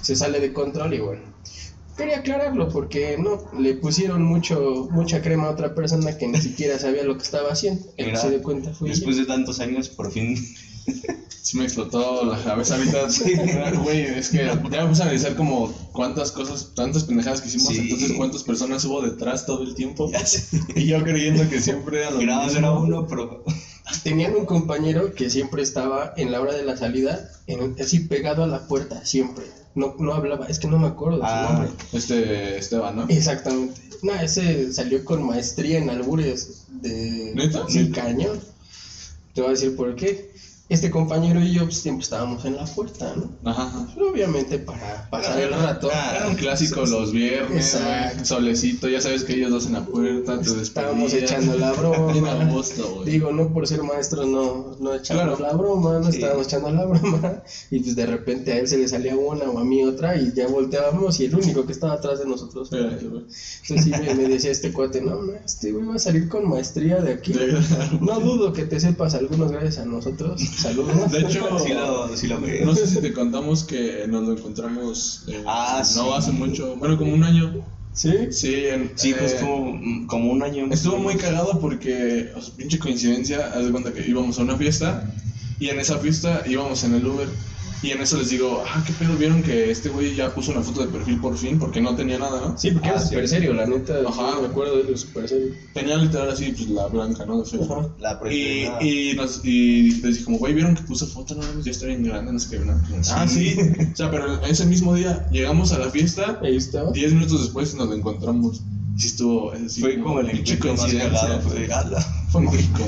[0.00, 1.22] Se sale de control y bueno.
[1.96, 6.78] Quería aclararlo porque no, le pusieron mucho, mucha crema a otra persona que ni siquiera
[6.78, 7.82] sabía lo que estaba haciendo.
[7.96, 10.36] El que Mira, se dio cuenta fue Después de tantos años, por fin.
[11.42, 13.06] Sí me explotó la cabeza ahorita.
[13.82, 17.68] Güey, es que ya me puse a analizar como cuántas cosas, tantas pendejadas que hicimos,
[17.68, 17.78] Sí.
[17.82, 20.10] entonces cuántas personas hubo detrás todo el tiempo.
[20.74, 22.58] Y yo creyendo que siempre era lo más mismo.
[22.58, 23.42] era uno, pero.
[24.02, 28.42] Tenían un compañero que siempre estaba en la hora de la salida, en- así pegado
[28.42, 29.44] a la puerta, siempre.
[29.76, 31.48] No, no hablaba, es que no me acuerdo de su Ah.
[31.52, 31.70] nombre.
[31.92, 33.06] Este Esteban, ¿no?
[33.08, 33.80] Exactamente.
[34.02, 37.64] No, ese salió con maestría en albures de ¿Neta?
[37.68, 38.40] Sí, cañón.
[39.34, 40.32] Te voy a decir por qué.
[40.68, 43.30] Este compañero y yo pues, siempre estábamos en la puerta, ¿no?
[43.48, 43.66] Ajá.
[43.68, 43.86] ajá.
[43.94, 45.88] Pero obviamente para pasar el rato.
[45.92, 48.24] Era un clásico los viernes, Exacto.
[48.24, 52.44] solecito, ya sabes que ellos dos en la puerta, te Estábamos echando la broma.
[52.50, 53.10] gusto, güey.
[53.12, 55.38] Digo, no por ser maestros no, no echamos Claro.
[55.38, 56.18] la broma, no Sí.
[56.18, 57.42] estábamos echando la broma.
[57.70, 60.32] Y pues de repente a él se le salía una o a mí otra y
[60.34, 63.26] ya volteábamos y el único que estaba atrás de nosotros era él.
[63.62, 66.48] Entonces sí me, me decía este cuate, no, no, este güey va a salir con
[66.48, 67.32] maestría de aquí.
[68.00, 70.40] No dudo que te sepas algunos gracias a nosotros.
[70.56, 71.12] Saludos.
[71.12, 72.64] De hecho, Sí lo, sí lo veo.
[72.64, 76.10] no sé si te contamos que nos lo encontramos eh, Ah, no sí.
[76.14, 77.52] hace mucho, bueno, como un año.
[77.92, 78.10] ¿Sí?
[78.30, 80.66] Sí, en- Sí, pues eh, como, como un año.
[80.70, 84.56] Estuvo muy cagado porque, o sea, pinche coincidencia, haz de cuenta que íbamos a una
[84.56, 85.10] fiesta
[85.58, 87.28] y en esa fiesta íbamos en el Uber
[87.86, 90.60] y en eso les digo, ah, qué pedo, vieron que este güey ya puso una
[90.62, 92.58] foto de perfil por fin porque no tenía nada, ¿no?
[92.58, 93.08] Sí, porque Ah, era sí.
[93.08, 93.94] súper serio, la neta.
[94.06, 94.40] Ajá.
[94.40, 95.54] Me acuerdo de él, súper serio.
[95.72, 97.38] Tenía literal así, pues la blanca, ¿no?
[97.42, 97.92] De Facebook.
[98.00, 101.64] La Y, y, nos, y les dije, como, güey, vieron que puso foto, no mames,
[101.64, 102.80] ya está bien grande, no sé qué, ¿no?
[103.12, 103.56] Ah, sí.
[103.92, 106.90] O sea, pero ese mismo día llegamos a la fiesta, Ahí estaba.
[106.92, 108.60] 10 minutos después nos lo encontramos.
[108.98, 111.40] Sí, estuvo, es así, Fue como el encuentro más cagado.
[111.42, 112.25] Fue de gala.
[112.30, 112.80] Fue mágico.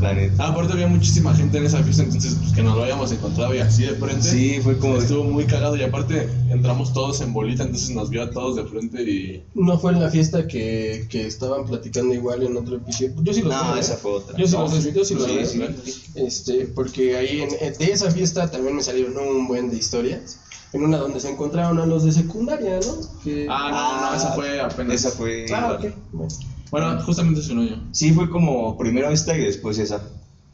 [0.00, 0.34] La neta.
[0.44, 3.54] Ah, aparte había muchísima gente en esa fiesta, entonces pues, que nos lo habíamos encontrado
[3.54, 4.22] y así de frente.
[4.22, 8.08] Sí, fue como de- Estuvo muy cagado y aparte entramos todos en bolita, entonces nos
[8.08, 9.44] vio a todos de frente y...
[9.54, 13.12] No fue en la fiesta que, que estaban platicando igual en otro episodio.
[13.22, 13.98] Yo sí los No, veo, esa ¿eh?
[14.00, 14.38] fue otra.
[14.38, 15.70] Yo sí No, los veo, yo sí los sí, veo.
[15.84, 16.02] sí.
[16.14, 20.38] Este, porque ahí en, en- de esa fiesta también me salieron un buen de historias.
[20.72, 22.94] En una donde se encontraron a los de secundaria, ¿no?
[23.22, 23.46] Que...
[23.50, 23.70] Ah,
[24.02, 24.94] no, no, esa fue apenas.
[24.94, 25.44] Esa fue.
[25.52, 25.90] Ah, ok.
[26.12, 26.32] Bueno.
[26.70, 27.88] Bueno, justamente hace un año.
[27.92, 30.00] Sí, fue como primero esta y después esa.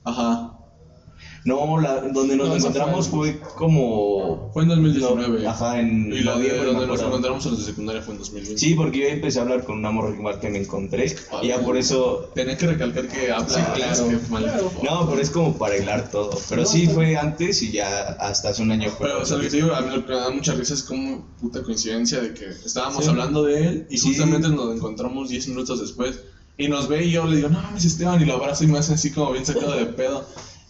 [0.04, 0.55] Ajá.
[1.46, 4.50] No, la, donde nos No, encontramos fue- fue como...
[4.52, 5.42] Fue en 2019.
[5.44, 8.18] no, ajá, en Y la de donde nos encontramos a los de secundaria fue en
[8.18, 8.58] 2020.
[8.58, 11.60] Sí, porque yo empecé a hablar con una morra igual que me encontré y ya
[11.60, 12.30] por eso...
[12.34, 13.48] Tenía que recalcar que habla.
[13.48, 13.92] Sí, claro.
[13.92, 14.72] es que mal- Claro.
[14.82, 16.36] No, pero es como para hilar todo.
[16.48, 19.06] Pero No, sí fue antes y ya hasta hace un año fue.
[19.06, 20.74] Pero, o sea, lo que te digo, a mí lo que me da mucha risa
[20.74, 23.10] es como puta coincidencia de que estábamos Sí.
[23.10, 24.08] hablando de él y Sí.
[24.08, 26.18] justamente nos encontramos 10 minutos después
[26.58, 28.78] y nos ve y yo le digo, no mames, Esteban, y lo abrazo y me
[28.78, 30.26] hace así como bien sacado de pedo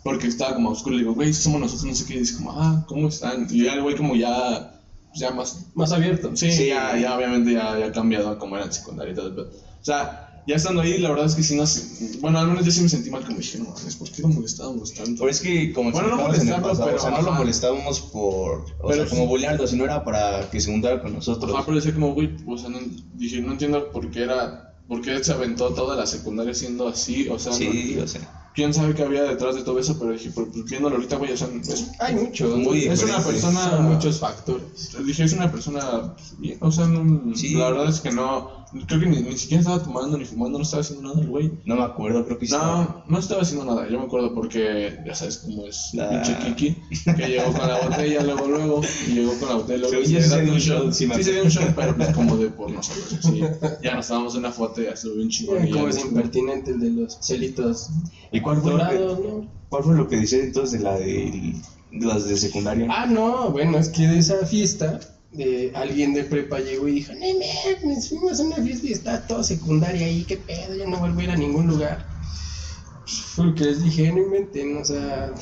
[0.07, 0.95] porque estaba como oscuro.
[0.97, 2.15] Le digo, güey, somos nosotros, no sé qué.
[2.15, 3.47] Y dice, como, ah, ¿cómo están?
[3.51, 5.67] Y ya el güey, como ya, pues, ya más.
[5.75, 6.35] Más abierto.
[6.35, 6.67] Sí, Sí.
[6.69, 9.35] Ya, ya obviamente ya, ya ha cambiado a como era en secundaria y todo el
[9.35, 9.51] pedo.
[9.51, 12.21] O sea, ya estando ahí, la verdad es que sí nos.
[12.21, 14.29] Bueno, al menos yo sí me sentí mal, como dije, no mames, ¿por qué lo
[14.29, 15.19] molestábamos tanto?
[15.19, 17.23] Pero es que como Bueno, no explicamos en el molestarlo, pasado, pero, o sea, no
[17.23, 17.39] lo ajá.
[17.41, 21.53] molestábamos por, o Pero sea, como bullearlo, sino era para que se juntara con nosotros.
[21.53, 22.79] Ajá, pero decía como, güey, o sea, no,
[23.15, 27.29] dije, no entiendo por qué era, por qué se aventó toda la secundaria siendo así,
[27.29, 30.13] o sea, sí, no- o sea, quién sabe qué había detrás de todo eso, pero
[30.13, 32.51] dije, pero pues, viéndolo ahorita, güey, o sea, es- Hay muchos.
[32.75, 34.97] Es una persona, Son muchos factores.
[35.05, 37.55] dije, es una persona, pues, o sea, no, Sí.
[37.55, 40.63] la verdad es que no, creo que ni, ni siquiera estaba tomando ni fumando, no
[40.65, 41.53] estaba haciendo nada el güey.
[41.65, 42.53] no me acuerdo, creo que sí.
[42.53, 46.37] No, no estaba haciendo nada, yo me acuerdo porque ya sabes cómo es La- pinche
[46.55, 46.77] Kiki,
[47.15, 50.21] que llegó con la botella luego luego, y llegó con la botella luego, y sí
[50.21, 52.71] se dio un un sí sí se dio un shot, pero pues como de por
[52.71, 53.41] nosotros, así,
[53.83, 55.65] ya nos estábamos en una foto y ya estuvo bien chingón.
[55.67, 57.89] y ya Como es impertinente el de los celitos
[58.33, 59.51] ¿Y cuál fue, lo dorados, que, ¿no?
[59.69, 61.55] cuál fue lo que dice entonces de la de,
[61.93, 62.87] de las de secundaria?
[62.91, 65.01] Ah, no, bueno, es que de esa fiesta,
[65.37, 69.27] de alguien de prepa llegó y dijo, no mames, fuimos a una fiesta y está
[69.27, 72.07] todo secundaria ahí, qué pedo, ya no vuelvo a ir a ningún lugar.
[73.05, 75.33] Pues, Fue lo que les dije, no inventen, o sea,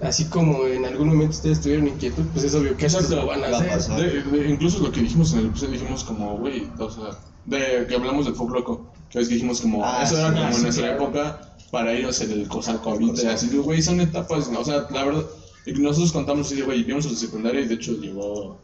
[0.00, 3.44] así como en algún momento ustedes tuvieron inquietud, pues es obvio que eso lo van
[3.44, 3.68] a hacer.
[3.68, 4.00] pasar.
[4.00, 7.86] De- de- incluso lo que dijimos en el episodio dijimos como, güey, o sea, de
[7.88, 10.54] que hablamos del folk loco, que dijimos como, Ah, eso sí, era como ah, en
[10.54, 11.02] sí, nuestra claro.
[11.02, 13.30] época para ir a hacer el ahorita, y Cosalco.
[13.32, 15.26] así, de, güey, son etapas, o sea, la verdad,
[15.66, 18.62] y nosotros contamos de, güey, vimos a la secundaria y de hecho llegó,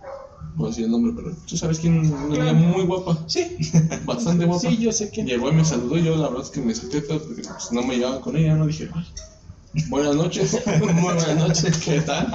[0.57, 3.57] no sé el nombre, pero tú sabes quién, una niña muy guapa, Sí,
[4.05, 4.69] bastante guapa.
[4.69, 5.23] sí, yo sé que.
[5.25, 7.97] Llegó y me saludó, yo la verdad es que me saqué porque pues, no me
[7.97, 9.05] llevaba con ella, no dije, "Ay,
[9.89, 11.77] buenas noches, Muy buenas noches.
[11.85, 12.27] ¿qué tal?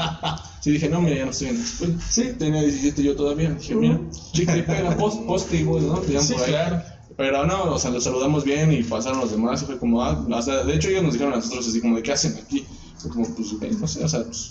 [0.62, 1.96] Sí, dije, no, mira, ya no estoy en la escuela.
[2.08, 3.50] Sí, tenía 17 yo todavía.
[3.52, 4.00] Dije, mira,
[4.34, 5.98] chicle y pega, post, poste y güey, ¿no?
[6.00, 6.50] Te Sí, por ahí.
[6.50, 6.82] claro.
[7.18, 10.26] Pero no, o sea, los saludamos bien y pasaron los demás y fue como, ah,
[10.32, 12.64] o sea, de hecho ellos nos dijeron a nosotros así como, ¿de qué hacen aquí?
[13.00, 14.50] Fue como, pues, no sé, o sea, pues,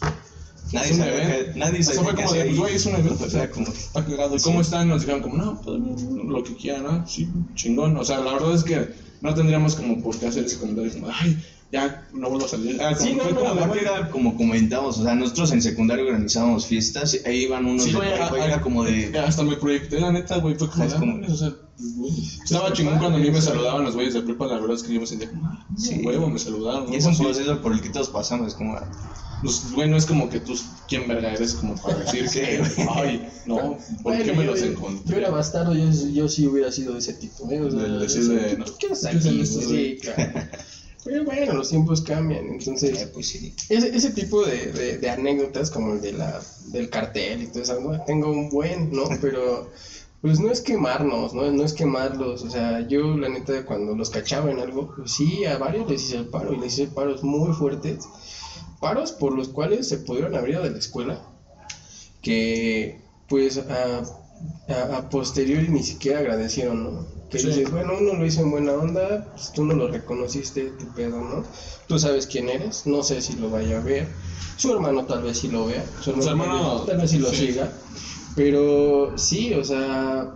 [0.73, 1.12] nadie sabía
[1.53, 3.31] que, nadie O sea, sabía fue como de, hacía pues, güey, es un evento, O
[3.31, 4.37] sea, como, está cagado.
[4.37, 4.88] ¿Y cómo están?
[4.88, 7.07] Nos dijeron como, no, pues, lo que quieran, ¿no?
[7.07, 7.96] Sí, chingón.
[7.96, 8.88] O sea, la verdad es que
[9.20, 11.38] no tendríamos como por qué hacer ese comentario como, ay,
[11.73, 12.81] ya no vuelvo a salir.
[12.83, 16.05] Ah, Sí, no, fue no, como güey, era como comentábamos, o sea, nosotros en secundaria
[16.05, 19.55] organizábamos fiestas, ahí iban unos Sí, de güey, a- era a- como de, Hasta me
[19.57, 22.99] proyecté, la neta, güey, fue como, Es ah, como- mames, o sea, güey, estaba chingón
[22.99, 25.07] cuando a mí me saludaban los güeyes de prepa, la verdad es que yo me
[25.07, 26.01] sentía como, ah, Sí.
[26.05, 26.92] huevo, me saludaron.
[26.92, 28.77] y es un proceso por el que todos pasamos, es como,
[29.42, 30.55] Pues, güey, no es como que tú,
[30.87, 31.55] ¿quién verga eres?
[31.55, 32.61] Como para decir que,
[32.94, 35.18] ay, no, ¿por qué me yo- los Yo encontré?
[35.18, 37.50] era bastardo, yo, yo sí hubiera sido de ese tipo.
[37.50, 37.61] ¿eh?
[37.61, 39.66] O sea, decir de, no, ¿Qué, haces ¿qué haces aquí?
[39.66, 40.33] Sí, claro.
[41.03, 43.55] Pero bueno, los tiempos cambian, entonces eh, pues sí.
[43.70, 47.62] ese, ese tipo de, de, de anécdotas como el de la, del cartel y todo
[47.62, 47.98] eso, ¿no?
[48.05, 49.05] tengo un buen, ¿no?
[49.22, 49.70] Pero
[50.20, 51.50] pues no es quemarnos, ¿no?
[51.50, 55.46] No es quemarlos, o sea, yo la neta cuando los cachaba en algo, pues sí,
[55.46, 58.05] a varios les hice el paro y les hice paros muy fuertes,
[58.81, 61.23] paros por los cuales se pudieron abrir de la escuela,
[62.23, 64.03] que pues a,
[64.69, 67.07] a, a posteriori ni siquiera agradecieron, ¿no?
[67.31, 67.47] Que Sí.
[67.49, 71.21] dices, bueno, uno lo hizo en buena onda, pues tú no lo reconociste, tu pedo,
[71.21, 71.45] ¿no?
[71.87, 74.09] Tú sabes quién eres, no sé si lo vaya a ver,
[74.57, 77.31] su hermano tal vez sí lo vea, su hermano, Su hermano, tal vez- sí lo
[77.31, 77.37] sí.
[77.47, 77.71] siga,
[78.35, 80.29] pero sí, o sea,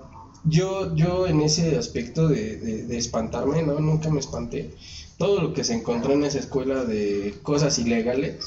[0.44, 3.80] yo, yo en ese aspecto de, de, de espantarme, ¿no?
[3.80, 4.74] Nunca me espanté.
[5.18, 8.46] Todo lo que se encontró en esa escuela de cosas ilegales,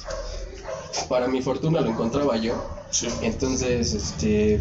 [1.10, 2.54] para mi fortuna lo encontraba yo.
[2.92, 3.08] Sí.
[3.22, 4.60] Entonces, este.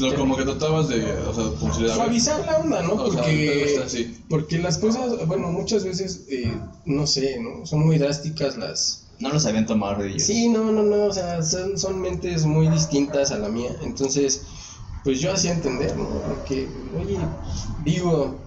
[0.00, 2.94] Lo, como que tratabas de, o sea, Suavizar la onda, ¿no?
[2.94, 6.50] O sea, Porque, porque las cosas, bueno, muchas veces, eh,
[6.86, 7.66] no sé, ¿no?
[7.66, 10.22] Son muy drásticas las, No lo sabían tomar de ellos.
[10.22, 13.76] Sí, no, no, no, o sea, son, son mentes muy distintas a la mía.
[13.82, 14.42] Entonces,
[15.02, 16.44] pues yo hacía entender, ¿no?
[16.44, 17.18] Que, oye,
[17.84, 18.40] digo,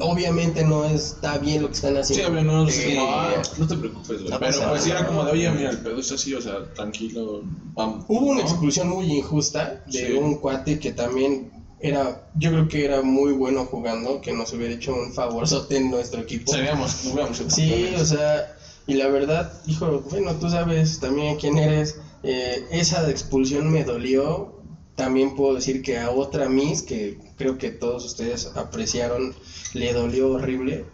[0.00, 2.32] obviamente no está bien lo que están Sí, haciendo.
[2.32, 4.30] obvio, no, es Eh, como, ah, no te preocupes, güey.
[4.30, 6.72] No Pero pues sí era como de, oye, mira, el pedo es así, o sea,
[6.74, 7.42] tranquilo,
[7.74, 8.04] vamos.
[8.08, 8.48] Hubo una ¿no?
[8.48, 10.12] expulsión muy injusta de Sí.
[10.12, 14.72] un cuate que también era, yo creo que era muy bueno jugando, que nos hubiera
[14.74, 16.52] hecho un favorzote en nuestro equipo.
[16.52, 21.96] Sido Sí, o sea, y la verdad, hijo, bueno, tú sabes también quién eres.
[22.22, 24.55] eh, esa expulsión me dolió.
[24.96, 29.34] También puedo decir que a otra Miss, que creo que todos ustedes apreciaron,
[29.74, 30.84] le dolió horrible.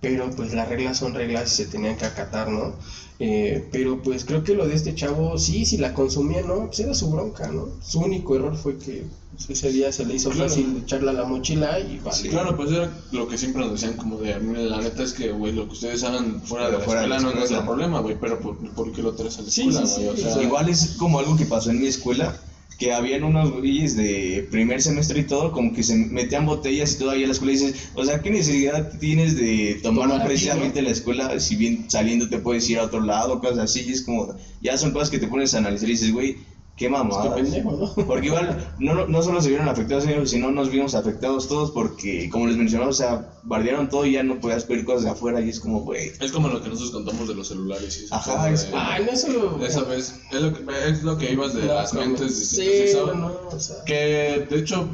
[0.00, 2.78] pero pues las reglas son reglas y se tenían que acatar, ¿no?
[3.18, 6.66] Eh, pero pues creo que lo de este chavo, sí, si la consumía, ¿no?
[6.66, 7.66] Pues era su bronca, ¿no?
[7.82, 9.02] Su único error fue que
[9.48, 10.48] ese día se le hizo Claro.
[10.48, 12.16] fácil echarle a la mochila y vale.
[12.16, 12.28] Sí.
[12.28, 15.32] Claro, pues era lo que siempre nos decían como de, "Mira, la neta es que,
[15.32, 17.66] güey, lo que ustedes hagan fuera de la fuera de la escuela no es nuestro
[17.66, 20.16] problema, güey, pero ¿por, por qué lo traes a la escuela, sí, güey?
[20.16, 22.40] sí, o sea, Igual es como algo que pasó en mi escuela,
[22.78, 26.98] que habían unos güeyes de primer semestre y todo, como que se metían botellas y
[26.98, 30.82] todo ahí a la escuela y dices, o sea, ¿qué necesidad tienes de tomar precisamente
[30.82, 33.84] la escuela si bien saliendo te puedes ir a otro lado, cosas así?
[33.86, 36.36] Y es como, ya son cosas que te pones a analizar y dices, güey,
[36.78, 37.34] qué Qué mamada.
[37.34, 37.92] pendejo, ¿no?
[38.06, 42.28] Porque igual no, no solo se vieron afectados ellos, sino nos vimos afectados todos porque,
[42.30, 45.40] como les mencionaba, o sea, bardearon todo y ya no podías pedir cosas de afuera
[45.40, 48.14] y es como, güey, es como lo que nosotros contamos de los celulares y eso.
[48.14, 49.66] Ajá, es Ay, no, eso lo...
[49.66, 52.48] Esa vez, es lo que, es lo que ibas de No, las mentes distintas.
[52.76, 53.84] Sí, eso, no, o sea...
[53.84, 54.88] Que de hecho,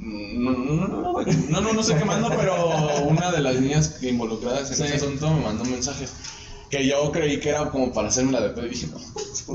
[0.00, 2.54] no, no, no, no, güey, no, no, no sé qué mando, pero
[3.08, 4.82] una de las niñas involucradas en Sí.
[4.84, 6.06] ese asunto me mandó un mensaje
[6.70, 8.98] que yo creí que era como para hacerme la de pedo y dije, no,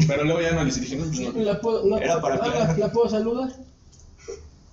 [0.08, 1.32] pero luego ya analicé y dije, no, pues no.
[1.43, 2.80] ¿La puedo, no, Era para ah, aclarar.
[2.80, 3.52] ¿la, la puedo saludar?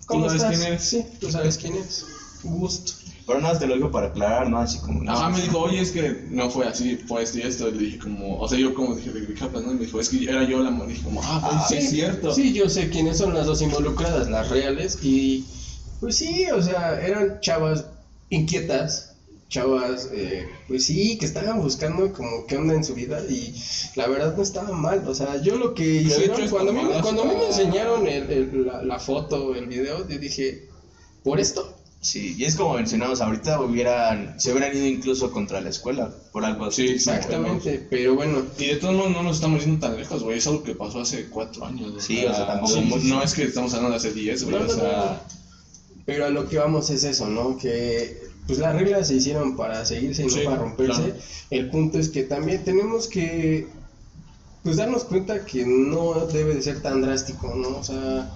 [0.06, 0.56] ¿Cómo sabes estás?
[0.56, 0.82] quién eres?
[0.82, 2.06] Sí, tú sabes quién eres.
[2.42, 2.92] Gusto.
[3.26, 4.58] pero nada, te lo digo para aclarar, ¿no?
[4.58, 7.42] Así como, no, Ajá, me dijo, oye, es que no fue así, fue esto y
[7.42, 7.68] esto.
[7.68, 9.72] Y le dije, como, o sea, yo como dije, ¿de qué hablas, no?
[9.72, 10.70] Y me dijo, es que era yo la.
[10.86, 12.32] Dije, como, ah, pues Ah, sí, es cierto.
[12.32, 14.98] Sí, yo sé quiénes son las dos involucradas, las reales.
[15.02, 15.44] Y
[16.00, 17.84] pues sí, o sea, eran chavas
[18.30, 19.07] inquietas,
[19.48, 23.20] chavas, eh, pues sí, que estaban buscando como qué onda en su vida.
[23.28, 23.54] Y
[23.94, 25.06] la verdad no estaba mal.
[25.06, 28.30] O sea, yo lo que hicieron, cuando, a mí, cuando a mí me enseñaron el-
[28.30, 30.60] el- la, la foto, el video, yo dije,
[31.22, 31.74] por esto.
[32.00, 36.44] Sí, y es como mencionamos, ahorita hubieran, se hubieran ido incluso contra la escuela, por
[36.44, 36.86] algo así.
[36.86, 38.46] Sí, Exactamente, pero bueno.
[38.56, 40.38] Y de todos modos no nos estamos yendo tan lejos, güey.
[40.38, 41.92] Es algo que pasó hace cuatro años.
[42.04, 43.08] Sí, o sea, tampoco- sí, sí, sí.
[43.08, 44.54] no es que estamos hablando de hace diez, güey.
[44.56, 45.22] No, o no, sea,
[46.06, 47.56] Pero a lo que vamos es eso, ¿no?
[47.56, 48.16] Que
[48.48, 51.14] pues las reglas se hicieron para seguirse y Sí, no para romperse.
[51.14, 51.16] claro.
[51.50, 53.68] El punto es que también tenemos que
[54.64, 57.78] pues darnos cuenta que no debe de ser tan drástico, ¿no?
[57.78, 58.30] O sea,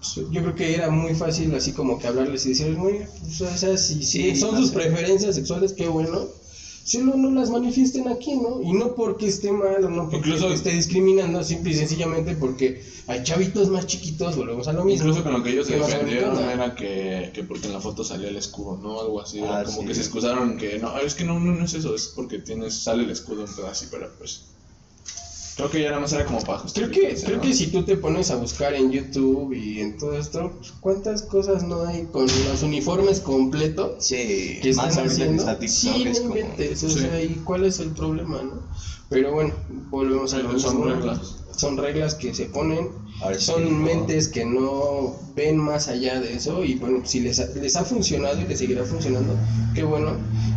[0.00, 3.40] pues, yo creo que era muy fácil así como que hablarles y decirles, muy, pues,
[3.42, 6.28] o sea, si, si Sí, son sus preferencias sexuales, qué bueno.
[6.88, 8.62] Solo no las manifiesten aquí, ¿no?
[8.62, 12.80] Y no porque esté mal o no porque Incluso- esté discriminando, simple y sencillamente porque
[13.06, 15.04] hay chavitos más chiquitos, volvemos a lo mismo.
[15.06, 18.28] incluso con lo que ellos se defendieron era que, que porque en la foto salía
[18.30, 19.00] el escudo, ¿no?
[19.02, 19.38] Algo así.
[19.44, 19.86] Ah, como sí.
[19.86, 22.72] que se excusaron que no, es que no, no, no es eso, es porque tienes,
[22.74, 24.46] sale el escudo un pedacito, pero pues.
[25.58, 27.42] Creo que ya nada más era como para Creo que, creo ¿no?
[27.42, 31.22] que si tú te pones a buscar en YouTube y en todo esto, pues, ¿cuántas
[31.22, 33.90] cosas no hay con los uniformes completos?
[33.98, 35.42] Sí, que más están que haciendo?
[35.42, 36.36] está Sí, es como...
[36.36, 37.00] inventes, o Sí.
[37.00, 38.62] sea, ¿y cuál es el problema, no?
[39.08, 39.52] Pero bueno,
[39.90, 40.94] volvemos a lo Son mismo.
[41.58, 42.88] Son reglas que se ponen,
[43.20, 47.46] ver son mentes que no ven más allá de eso y bueno, si les ha,
[47.46, 49.34] les ha funcionado y les seguirá funcionando,
[49.74, 50.12] qué bueno.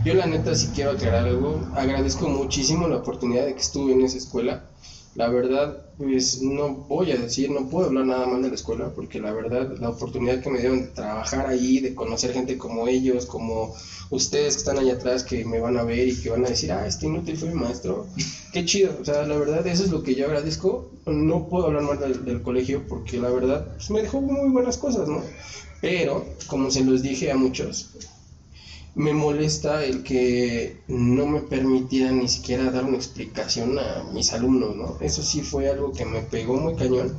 [0.05, 4.01] Yo la neta sí quiero aclarar algo, agradezco muchísimo la oportunidad de que estuve en
[4.01, 4.63] esa escuela.
[5.13, 8.91] La verdad, pues no voy a decir, no puedo hablar nada mal de la escuela,
[8.95, 12.87] porque la verdad, la oportunidad que me dieron de trabajar ahí, de conocer gente como
[12.87, 13.73] ellos, como
[14.09, 16.71] ustedes que están allá atrás, que me van a ver y que van a decir,
[16.71, 18.07] ah, este inútil fue mi maestro,
[18.53, 18.97] qué chido.
[19.01, 20.89] O sea, la verdad, eso es lo que yo agradezco.
[21.05, 24.77] No puedo hablar mal del, del colegio, porque la verdad, pues, me dejó muy buenas
[24.77, 25.21] cosas, ¿no?
[25.81, 27.89] Pero, como se los dije a muchos,
[28.95, 34.75] me molesta el que no me permitieran ni siquiera dar una explicación a mis alumnos,
[34.75, 34.97] ¿no?
[34.99, 37.17] Eso sí fue algo que me pegó muy cañón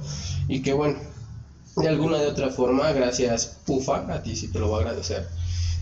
[0.48, 0.98] y que bueno,
[1.76, 5.26] de alguna de otra forma, gracias Pufa, a ti sí te lo voy a agradecer,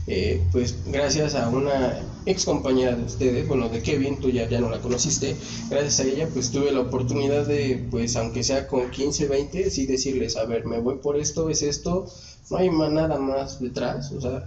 [0.07, 1.95] eh, pues gracias a una
[2.27, 5.37] ex compañera de ustedes, bueno, de Kevin, tú ya, ya no la conociste,
[5.71, 9.87] gracias a ella pues tuve la oportunidad de, pues aunque sea con 15, 20, sí
[9.87, 12.07] decirles, a ver, me voy por esto, es esto,
[12.51, 14.45] no hay ma- nada más detrás, o sea,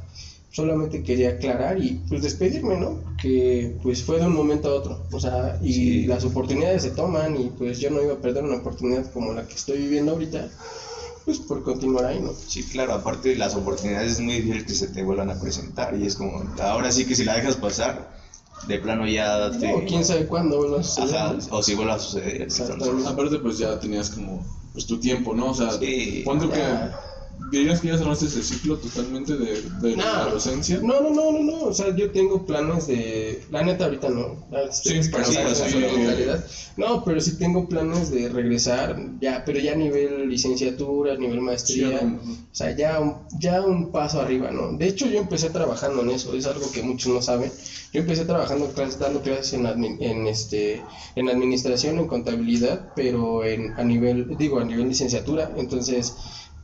[0.54, 3.00] solamente quería aclarar y pues despedirme, ¿no?
[3.20, 6.06] Que pues fue de un momento a otro, o sea, y Sí.
[6.06, 9.48] las oportunidades se toman y pues yo no iba a perder una oportunidad como la
[9.48, 10.48] que estoy viviendo ahorita,
[11.26, 12.32] pues por continuar ahí, ¿no?
[12.48, 15.98] Sí, claro, aparte de las oportunidades es muy difícil que se te vuelvan a presentar
[15.98, 18.14] y es como, ahora sí que si la dejas pasar,
[18.68, 19.72] de plano ya date...
[19.72, 22.48] No, quién sabe cuándo vuelva a suceder, Ajá, o si vuelve a suceder.
[23.08, 25.50] Aparte, pues ya tenías como pues tu tiempo, ¿no?
[25.50, 26.22] O sea, Sí.
[26.24, 26.62] ¿cuánto que.
[27.60, 30.32] Dirías que ya cerraste ese ciclo totalmente de, de la No.
[30.32, 30.80] docencia?
[30.82, 34.46] No, no, no, no, no, o sea, yo tengo planes de, la neta ahorita no,
[34.50, 35.34] La- Sí, pero sí,
[35.80, 36.44] yo- totalidad.
[36.78, 41.42] no, pero sí tengo planes de regresar, ya, pero ya a nivel licenciatura, a nivel
[41.42, 42.18] maestría, Sí, no.
[42.18, 44.72] o sea, ya un, ya un paso arriba, ¿no?
[44.78, 47.52] De hecho, yo empecé trabajando en eso, es algo que muchos no saben.
[47.92, 50.82] Yo empecé trabajando clases, dando clases en, admi- en, este,
[51.16, 55.50] en administración, en contabilidad, pero en, a nivel, digo, a nivel licenciatura.
[55.56, 56.14] Entonces,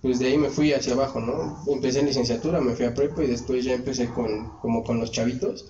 [0.01, 1.57] pues de ahí me fui hacia abajo, ¿no?
[1.67, 5.11] Empecé en licenciatura, me fui a prepa y después ya empecé con, como con los
[5.11, 5.65] chavitos.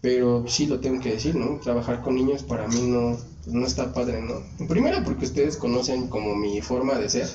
[0.00, 1.58] Pero sí lo tengo que decir, ¿no?
[1.58, 3.16] Trabajar con niños para mí no,
[3.46, 4.44] no está padre, ¿no?
[4.68, 7.28] Primero porque ustedes conocen como mi forma de ser.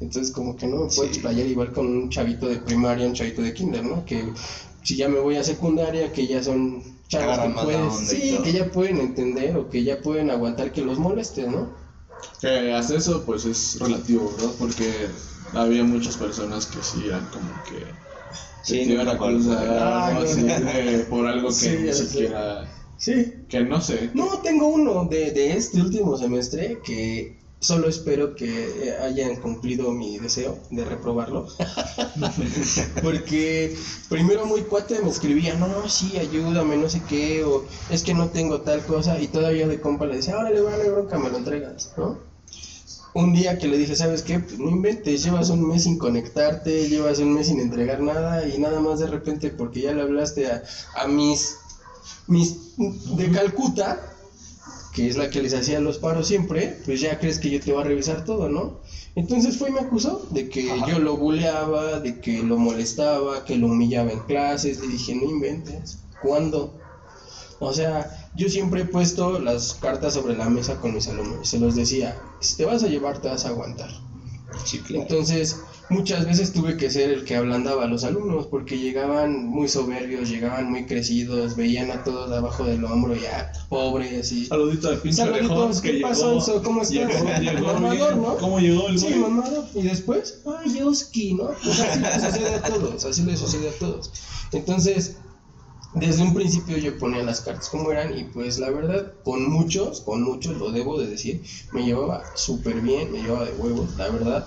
[0.00, 1.08] Entonces como que no me puedo Sí.
[1.08, 4.04] explayar igual con un chavito de primaria, un chavito de kinder, ¿no?
[4.04, 4.32] Que
[4.82, 8.70] si ya me voy a secundaria, que ya son chavos que pueden, sí, que ya
[8.70, 11.72] pueden entender o que ya pueden aguantar que los molestes, ¿no?
[12.40, 14.54] Que hasta eso pues es relativo, ¿verdad?
[14.56, 15.08] Porque
[15.54, 17.86] había muchas personas que sí eran como que
[18.62, 20.54] Sí, te iban a acusar Ah, así no.
[20.54, 22.64] de- por algo que Sí, ni siquiera
[22.96, 23.32] Sí.
[23.48, 24.10] que no sé.
[24.14, 29.90] No, tengo uno de, de este último semestre que solo espero que eh, hayan cumplido
[29.92, 31.46] mi deseo de reprobarlo.
[33.02, 33.76] Porque
[34.08, 38.28] primero muy cuate me escribía, no, sí, ayúdame, no sé qué, o es que no
[38.30, 41.92] tengo tal cosa, y todavía de compa le decía, órale, vale, bronca, me lo entregas,
[41.96, 42.33] ¿no?
[43.14, 44.40] Un día que le dije, ¿sabes qué?
[44.40, 48.58] Pues no inventes, llevas un mes sin conectarte, llevas un mes sin entregar nada, y
[48.58, 50.62] nada más de repente, porque ya le hablaste a,
[50.96, 51.56] a mis,
[52.26, 52.56] mis
[53.16, 54.00] de Calcuta,
[54.92, 57.72] que es la que les hacía los paros siempre, pues ya crees que yo te
[57.72, 58.80] voy a revisar todo, ¿no?
[59.16, 60.86] Entonces fue y me acusó de que Ajá.
[60.88, 64.80] yo lo buleaba, de que lo molestaba, que lo humillaba en clases.
[64.80, 65.98] Le dije, no inventes.
[66.20, 66.72] ¿Cuándo?
[67.60, 71.46] O sea, yo siempre he puesto las cartas sobre la mesa con mis alumnos y
[71.46, 73.90] se los decía, si te vas a llevar, te vas a aguantar.
[74.64, 75.02] Sí, claro.
[75.02, 79.68] Entonces, muchas veces tuve que ser el que ablandaba a los alumnos porque llegaban muy
[79.68, 84.46] soberbios, llegaban muy crecidos, veían a todos abajo del hombro ya pobres y...
[84.46, 86.62] Saludito al pinche Saluditos, ¿qué pasó, llegó.
[86.62, 87.40] ¿Cómo estás?
[87.40, 88.16] Llegó, Mamador.
[88.16, 88.36] ¿no?
[88.36, 89.18] ¿Cómo llegó el Sí, güey?
[89.18, 89.66] mamado.
[89.74, 91.50] Y después, ay, Yoski, ¿no?
[91.62, 94.10] Pues así le sucede a todos, así le sucede a todos.
[94.52, 95.16] Entonces,
[95.94, 100.00] desde un principio yo ponía las cartas como eran y pues la verdad, con muchos,
[100.00, 101.42] con muchos, lo debo de decir,
[101.72, 104.46] me llevaba súper bien, me llevaba de huevos, la verdad.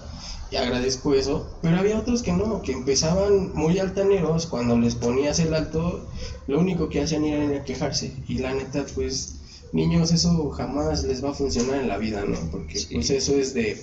[0.49, 5.39] Y agradezco eso, pero había otros que no, que empezaban muy altaneros, cuando les ponías
[5.39, 6.07] el alto,
[6.47, 8.13] lo único que hacían era ir a quejarse.
[8.29, 9.35] Y la neta, pues,
[9.73, 12.39] niños, eso jamás les va a funcionar en la vida, ¿no?
[12.49, 12.87] Porque Sí.
[12.93, 13.77] pues eso es de,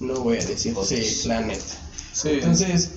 [0.00, 1.64] no voy a decir, sí, la neta.
[2.12, 2.28] Sí.
[2.32, 2.90] Entonces,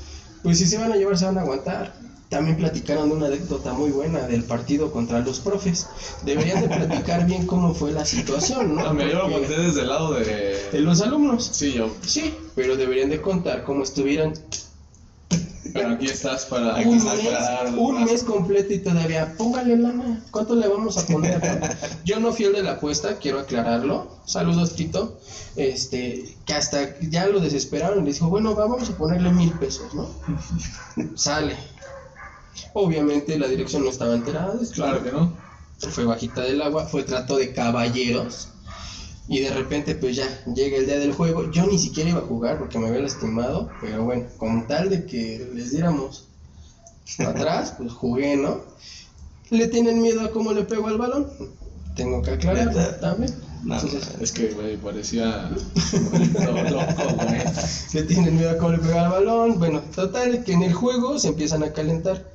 [0.43, 1.93] pues si se van a llevar, se van a aguantar.
[2.29, 5.87] También platicaron de una anécdota muy buena del partido contra los profes.
[6.23, 8.93] Deberían de platicar bien cómo fue la situación, ¿no?
[8.93, 11.49] Mira, yo lo conté desde el lado de de los alumnos.
[11.51, 14.33] Sí, yo, Sí, pero deberían de contar cómo estuvieron
[15.73, 20.55] pero aquí estás para Aquí un mes, un mes completo y todavía, póngale lana, ¿cuánto
[20.55, 21.39] le vamos a poner?
[22.05, 24.19] Yo no fui el de la apuesta, quiero aclararlo.
[24.25, 25.19] Saludos, Tito.
[25.55, 29.51] Este, que hasta ya lo desesperaron y les dijo, bueno, va, vamos a ponerle mil
[29.53, 30.09] pesos, ¿no?
[31.15, 31.55] Sale.
[32.73, 34.75] Obviamente la dirección no estaba enterada de esto.
[34.75, 35.33] Claro que no.
[35.91, 38.49] Fue bajita del agua, fue trato de caballeros.
[39.27, 41.51] Y de repente, pues ya llega el día del juego.
[41.51, 43.69] Yo ni siquiera iba a jugar porque me había lastimado.
[43.79, 46.27] Pero bueno, con tal de que les diéramos
[47.19, 48.61] atrás, pues jugué, ¿no?
[49.51, 51.27] ¿Le tienen miedo a cómo le pego al balón?
[51.95, 53.33] Tengo que aclarar también.
[53.63, 55.49] No, Entonces, Es que, güey, parecía
[56.33, 57.41] lo loco, güey.
[57.93, 59.59] le tienen miedo a cómo le pega al balón.
[59.59, 62.31] Bueno, total, que en el juego se empiezan a calentar.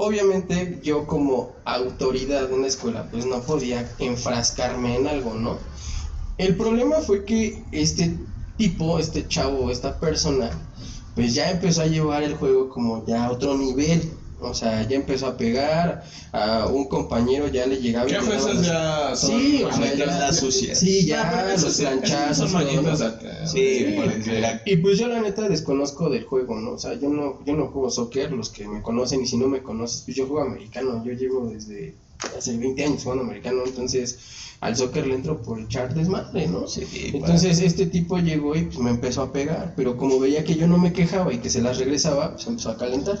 [0.00, 5.58] Obviamente yo como autoridad en la escuela pues no podía enfrascarme en algo, ¿no?
[6.38, 8.16] El problema fue que este
[8.56, 10.50] tipo, este chavo, esta persona,
[11.16, 14.27] pues ya empezó a llevar el juego como ya a otro nivel.
[14.40, 18.22] O sea, ya empezó a pegar, a un compañero ya le llegaba y ¿Qué le
[18.22, 20.74] fue daba esas los- ya son Sí, o sea, ya- la sucia.
[20.74, 22.36] Sí, ya, Ah, los planchazos.
[22.50, 22.82] Son todo, ¿no?
[22.82, 23.46] mañitas acá.
[23.46, 26.72] Sí, porque Y pues yo la neta desconozco del juego, ¿no?
[26.72, 29.48] O sea, yo no, yo no juego soccer, los que me conocen y si no
[29.48, 31.96] me conoces, pues yo juego americano, yo llevo desde
[32.36, 34.18] hace 20 años jugando americano, entonces
[34.60, 36.66] al soccer le entro por echar desmadre, ¿no?
[36.66, 36.82] Sí,
[37.12, 40.66] Entonces este tipo llegó y pues me empezó a pegar, pero como veía que yo
[40.66, 43.18] no me quejaba y que se las regresaba, pues empezó a calentar.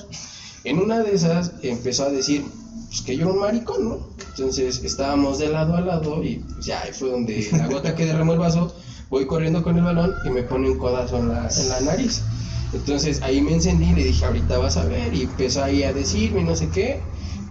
[0.68, 2.44] En una de esas empezó a decir
[2.88, 4.06] pues, que yo era un maricón, ¿no?
[4.18, 8.04] Entonces estábamos de lado a lado y pues, ya ahí fue donde la gota que
[8.04, 8.76] derramó el vaso,
[9.08, 12.20] voy corriendo con el balón y me pone un codazo en la, en la nariz.
[12.74, 15.94] Entonces ahí me encendí y le dije, ahorita vas a ver, y empezó ahí a
[15.94, 17.00] decirme no sé qué.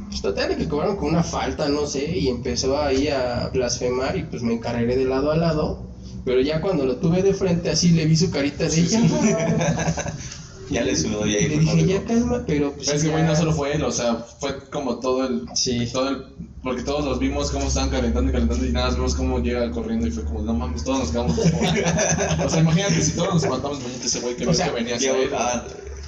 [0.10, 4.26] Pues total, que cobraron con una falta, no sé, y empezó ahí a blasfemar y
[4.26, 5.82] pues me encargué de lado a lado.
[6.24, 9.02] Pero ya cuando lo tuve de frente así le vi su carita de ella.
[10.70, 12.90] Ya le sudó y ahí le dije, ya calma, pero pues.
[12.90, 15.46] Es que, güey, no solo fue él, o sea, fue como todo el.
[15.56, 15.88] Sí.
[15.92, 16.26] Todo el.
[16.64, 19.72] Porque todos los vimos cómo estaban calentando y calentando y nada más vimos cómo llega
[19.72, 21.60] corriendo y fue como, no mames, todos nos quedamos como.
[22.46, 24.98] o sea, imagínate si todos nos espantamos, imagínate ese güey que, O sea, que venía
[24.98, 25.30] "Ya, hacia él.
[25.34, 25.64] ah,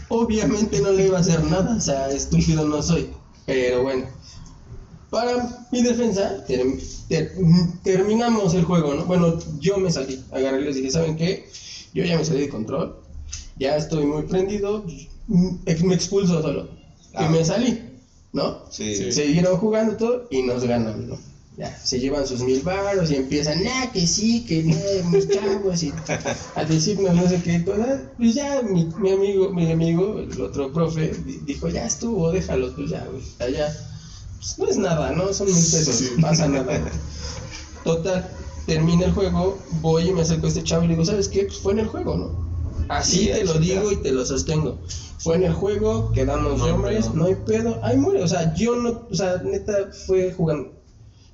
[0.09, 3.09] Obviamente no le iba a hacer nada, o sea, estúpido no soy.
[3.45, 4.05] Pero bueno,
[5.09, 6.65] para mi defensa, ter-
[7.07, 7.31] ter-
[7.83, 9.05] terminamos el juego, ¿no?
[9.05, 11.47] Bueno, yo me salí, agarré y les dije, ¿saben qué?
[11.93, 12.95] Yo ya me salí de control,
[13.59, 14.85] ya estoy muy prendido,
[15.27, 16.69] me expulso solo.
[17.13, 17.25] Ah.
[17.25, 17.79] Y me salí.
[18.31, 18.59] ¿no?
[18.69, 18.95] Sí.
[18.95, 19.11] Sí.
[19.11, 21.17] Siguieron jugando todo y nos ganan, ¿no?
[21.57, 25.83] Ya, se llevan sus mil baros y empiezan, nah, que sí, que no, mis chavos,
[25.83, 25.91] y
[26.55, 28.01] a decirnos no sé qué cosas.
[28.17, 32.73] Pues ya, mi, mi amigo, mi amigo, el otro profe, di- dijo, ya estuvo, déjalo,
[32.75, 33.75] pues ya, güey, allá.
[34.37, 35.33] Pues no es nada, ¿no?
[35.33, 36.09] Son mil pesos, Sí.
[36.21, 36.79] pasa nada.
[37.83, 38.29] Total,
[38.65, 41.43] termina el juego, voy y me acerco a este chavo y le digo, ¿sabes qué?
[41.45, 42.48] Pues fue en el juego, ¿no?
[42.89, 44.79] Así Sí, te lo digo y te lo sostengo.
[45.19, 48.23] Fue en el juego, quedamos No hombres, no hay pedo, ahí muere.
[48.23, 50.69] O sea, yo no, o sea, neta fue jugando.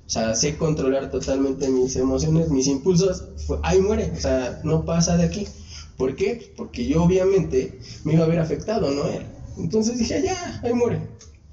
[0.06, 3.24] O sea, sé controlar totalmente mis emociones, mis impulsos.
[3.46, 5.48] Fue, ahí muere, o sea, no pasa de aquí.
[5.96, 6.52] ¿Por qué?
[6.56, 9.06] Porque yo obviamente me iba a ver afectado, ¿no?
[9.06, 9.26] Él.
[9.56, 11.00] Entonces dije, ya, ahí muere.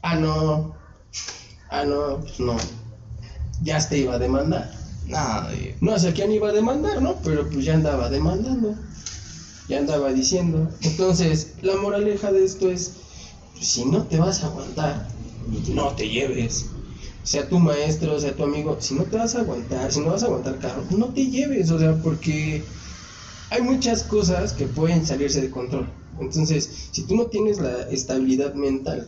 [0.01, 0.76] Ah, no.
[1.70, 2.58] Ah, no, pues no.
[3.62, 4.70] Ya te iba a demandar.
[5.51, 7.16] Eh, No sé quién iba a demandar, ¿no?
[7.24, 8.76] Pero pues ya andaba demandando.
[9.68, 10.70] Ya andaba diciendo.
[10.82, 12.97] Entonces, la moraleja de esto es,
[13.53, 15.07] pues, si no te vas a aguantar,
[15.70, 16.72] no te lleves.
[17.24, 20.24] Sea tu maestro, sea tu amigo, si no te vas a aguantar, si no vas
[20.24, 22.66] a aguantar carro, no te lleves, o sea, porque
[23.49, 25.93] hay muchas cosas que pueden salirse de control.
[26.20, 29.07] Entonces, si tú no tienes la estabilidad mental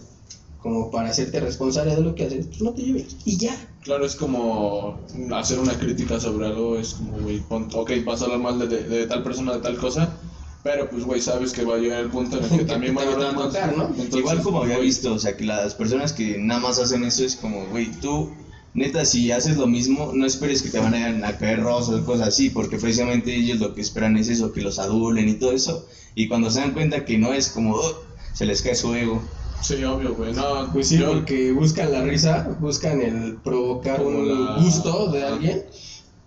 [0.58, 3.18] como para hacerte responsable de lo que haces, pues no te lleves.
[3.26, 3.56] Y ya.
[3.82, 8.40] Claro, es como hacer una crítica sobre algo, es como, güey, ok, vas a hablar
[8.40, 10.20] mal de- de tal persona, de tal cosa,
[10.66, 12.96] pero pues, güey, sabes que va a llegar el punto en el que Que también
[12.96, 13.86] van a tocar, ¿no?
[13.90, 17.24] Entonces, Igual como había visto, o sea, que las personas que nada más hacen eso
[17.24, 18.32] es como, güey, tú,
[18.74, 22.04] neta, si haces lo mismo, no esperes que te van a, a caer rosas o
[22.04, 25.52] cosas así, porque precisamente ellos lo que esperan es eso, que los adulen y todo
[25.52, 25.86] eso.
[26.16, 27.94] Y cuando se dan cuenta que no es como, "Oh",
[28.34, 29.22] se les cae su ego.
[29.62, 34.28] Sí, obvio, güey, no, Pues sí, yo- porque buscan la risa, buscan el provocar un
[34.28, 35.64] la- gusto de alguien,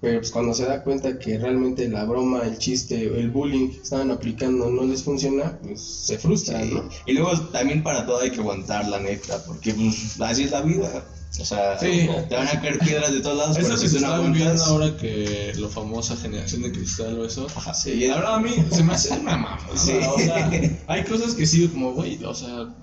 [0.01, 3.83] pero pues cuando se da cuenta que realmente la broma, el chiste, el bullying que
[3.83, 6.75] estaban aplicando no les funciona, pues se frustran, Sí.
[6.75, 6.89] ¿no?
[7.07, 10.63] Y luego también para todo hay que aguantar, la neta, porque pues así es la
[10.63, 11.05] vida.
[11.41, 12.09] O sea, Sí.
[12.29, 14.67] te van a caer piedras de todos lados, Eso pero que si se está aguantas...
[14.69, 17.47] ahora que la famosa generación de cristal o eso.
[17.55, 19.59] Ajá, sí, La verdad a mí se me hace una mamá.
[19.75, 19.93] Sí.
[20.09, 20.51] O sea,
[20.87, 22.75] hay cosas que sí como, güey, o sea,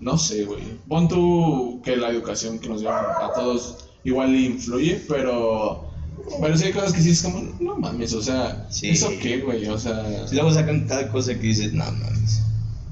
[0.00, 0.62] no sé, güey.
[0.88, 5.91] Pon tú que la educación que nos dieron a todos igual influye, pero
[6.40, 8.90] pero sí hay cosas que sí es como, no mames, o sea, Sí.
[8.90, 9.66] ¿eso qué, güey?
[9.68, 12.42] O sea, Y luego sacan cada cosa que dices, no mames.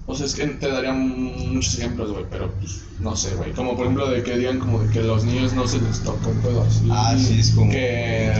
[0.07, 3.53] o sea, es que te daría muchos ejemplos, güey, pero pues, no sé, güey.
[3.53, 6.28] Como por ejemplo de que digan como de que los niños no se les toca
[6.28, 6.89] un pedo así.
[6.91, 8.33] Ah, sí, es como- Que,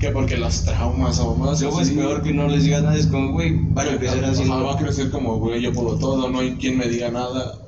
[0.00, 1.60] que porque los traumas o más.
[1.60, 4.44] Luego es peor que no les digas nada, es como, güey, van a crecer así,
[4.48, 7.58] va a crecer como, güey, yo puedo todo, no hay quien me diga nada.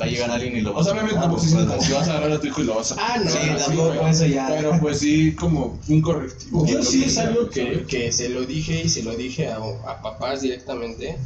[0.00, 2.32] Va a llegar alguien y lo O sea, obviamente tampoco pues, que vas a agarrar
[2.32, 2.96] a tu hijo y lo vas a...
[2.98, 4.46] Ah, no, Sí, no, tampoco eso ya.
[4.48, 6.66] Pero pues sí, como un correctivo.
[6.66, 10.02] Yo sí es algo que, que se lo dije y se lo dije a, a
[10.02, 11.16] papás directamente,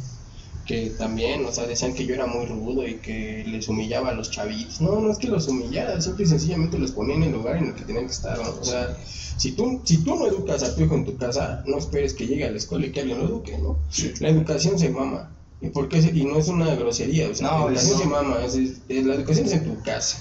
[0.65, 4.13] que también, o sea, decían que yo era muy rudo y que les humillaba a
[4.13, 4.79] los chavitos.
[4.81, 7.67] No, no es que los humillara, simple y sencillamente los ponía en el lugar en
[7.67, 8.49] el que tenían que estar, ¿no?
[8.49, 8.95] O sea,
[9.37, 12.27] si tú, si tú no educas a tu hijo en tu casa, no esperes que
[12.27, 13.79] llegue a la escuela y que alguien lo eduque, ¿no?
[13.89, 14.13] Sí.
[14.19, 15.31] La educación se mama.
[15.61, 18.05] ¿Y, por qué se- y no es una grosería, o sea, No, la no.
[18.05, 20.17] mama, es- es- la educación es en tu casa.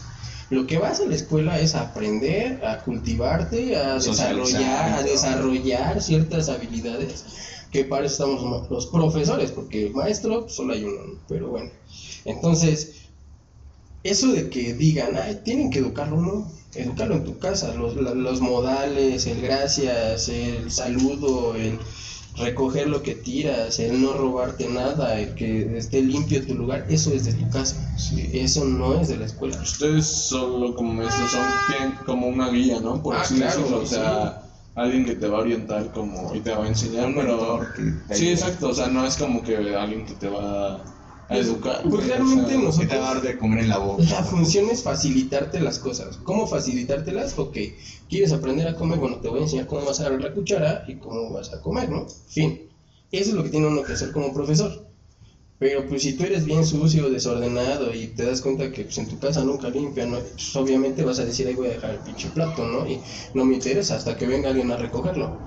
[0.50, 6.48] Lo que vas a la escuela es aprender, a cultivarte, a desarrollar, a desarrollar ciertas
[6.48, 7.24] habilidades
[7.70, 11.18] que para eso estamos mo- los profesores, porque el maestro solo hay uno, ¿no?
[11.28, 11.70] pero bueno.
[12.24, 12.90] Entonces,
[14.02, 16.50] eso de que digan, ay, tienen que educarlo, ¿no?
[16.74, 21.78] Educarlo en tu casa, los, los modales, el gracias, el saludo, el
[22.36, 27.12] recoger lo que tiras, el no robarte nada, el que esté limpio tu lugar, eso
[27.12, 27.76] es de tu casa.
[28.32, 29.60] Eso no es de la escuela.
[29.62, 33.02] Ustedes solo como eso son bien como una guía, ¿no?
[33.02, 33.94] Por Ah, así claro, decirlo, o sí.
[33.94, 34.42] sea,
[34.74, 37.66] alguien que te va a orientar como y te va a enseñar, Un pero
[38.10, 40.84] sí, exacto, o sea, no es como que alguien que te va a
[41.38, 41.82] educar.
[41.82, 44.02] Pues güey, o realmente sea, nosotros- dar de comer en la boca.
[44.04, 46.16] La función es facilitarte las cosas.
[46.24, 47.38] ¿Cómo facilitártelas?
[47.38, 47.56] Ok,
[48.08, 48.98] ¿quieres aprender a comer?
[48.98, 51.60] Bueno, te voy a enseñar cómo vas a agarrar la cuchara y cómo vas a
[51.60, 52.06] comer, ¿no?
[52.28, 52.62] Fin.
[53.12, 54.86] Eso es lo que tiene uno que hacer como profesor.
[55.58, 59.08] Pero pues si tú eres bien sucio, desordenado y te das cuenta que pues, en
[59.08, 60.18] tu casa nunca limpian, ¿no?
[60.18, 62.86] pues, obviamente vas a decir, ahí voy a dejar el pinche plato, ¿no?
[62.88, 63.02] Y
[63.34, 65.42] no me interesa hasta que venga alguien a recogerlo.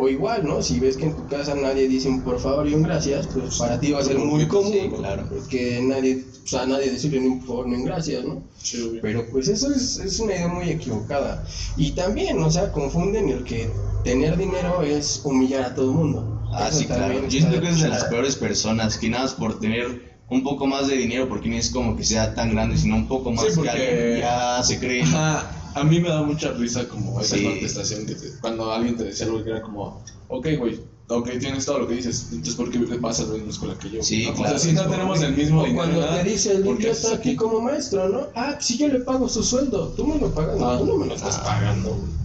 [0.00, 0.62] O igual, ¿no?
[0.62, 3.56] Si ves que en tu casa nadie dice un por favor y un gracias, pues
[3.58, 4.72] para ti va a ser muy común.
[4.72, 5.28] Sí, claro.
[5.50, 8.42] Que nadie, o sea, nadie decirle ni un por favor ni un gracias, ¿no?
[8.62, 8.98] sí.
[9.02, 11.44] Pero pues eso es, es una idea muy equivocada.
[11.76, 13.70] Y también, o sea, confunden el que
[14.04, 16.48] tener dinero es humillar a todo el mundo.
[16.52, 17.20] Ah, Eso sí, claro.
[17.24, 20.66] Yo siento que es de las peores personas, que nada más por tener un poco
[20.66, 23.44] más de dinero, porque no es como que sea tan grande, sino un poco más
[23.46, 25.02] Sí, que porque- alguien ya se cree.
[25.02, 25.50] Ajá,
[25.80, 27.44] a mí me da mucha risa como esa Sí.
[27.44, 31.64] contestación que te- cuando alguien te decía algo que era como, ok, güey, ok, tienes
[31.64, 34.02] todo lo que dices, entonces ¿por qué vas a la misma escuela que yo?
[34.02, 34.34] Sí, ¿no?
[34.34, 34.56] claro.
[34.56, 35.76] O sea, si no tenemos el mismo dinero.
[35.84, 38.26] cuando nada, te dice el ¿por qué haces idiota aquí como maestro, ¿no?
[38.34, 40.78] Ah, si yo le pago su sueldo, tú me lo pagas, no, Ah.
[40.78, 41.44] tú no me lo estás Ah.
[41.44, 41.88] pagando.
[41.90, 42.18] güey.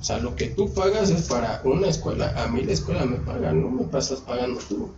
[0.00, 3.16] O sea, lo que tú pagas es para una escuela, a mí la escuela me
[3.18, 4.88] paga, no me pasas pagando tú.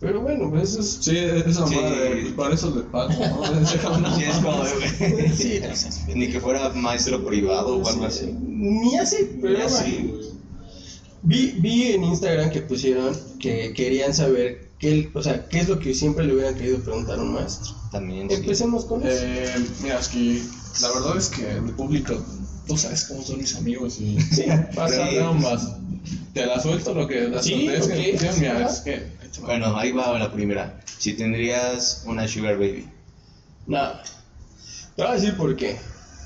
[0.00, 0.98] Pero bueno, pues eso es...
[1.00, 1.74] Sí, esa Sí.
[1.74, 3.66] madre, pues para eso le pago, ¿no?
[4.16, 5.60] Sí, es como de, Sí.
[6.14, 8.32] Ni que fuera maestro privado o algo así.
[8.46, 10.14] Ni así, pero Ni así.
[11.22, 15.80] Vi, vi en Instagram que pusieron que querían saber qué, o sea, qué es lo
[15.80, 17.74] que siempre le hubieran querido preguntar a un maestro.
[17.90, 18.28] También.
[18.30, 18.36] sí.
[18.36, 19.20] Empecemos con eso.
[19.24, 20.40] Eh, mira, es que
[20.80, 22.14] la verdad es que el público,
[22.68, 24.44] tú sabes cómo son mis amigos y Sí,
[24.76, 25.06] pasa.
[25.10, 25.18] Sí.
[25.18, 25.72] ambas.
[26.34, 28.32] Te la suelto lo que la Sí, solté, es que, ok.
[28.34, 29.17] sí, mira, es que.
[29.40, 30.80] Bueno, ahí va la primera.
[30.98, 32.88] Si tendrías una Sugar Baby.
[33.66, 34.02] Nada.
[34.96, 35.78] Te voy a decir por qué.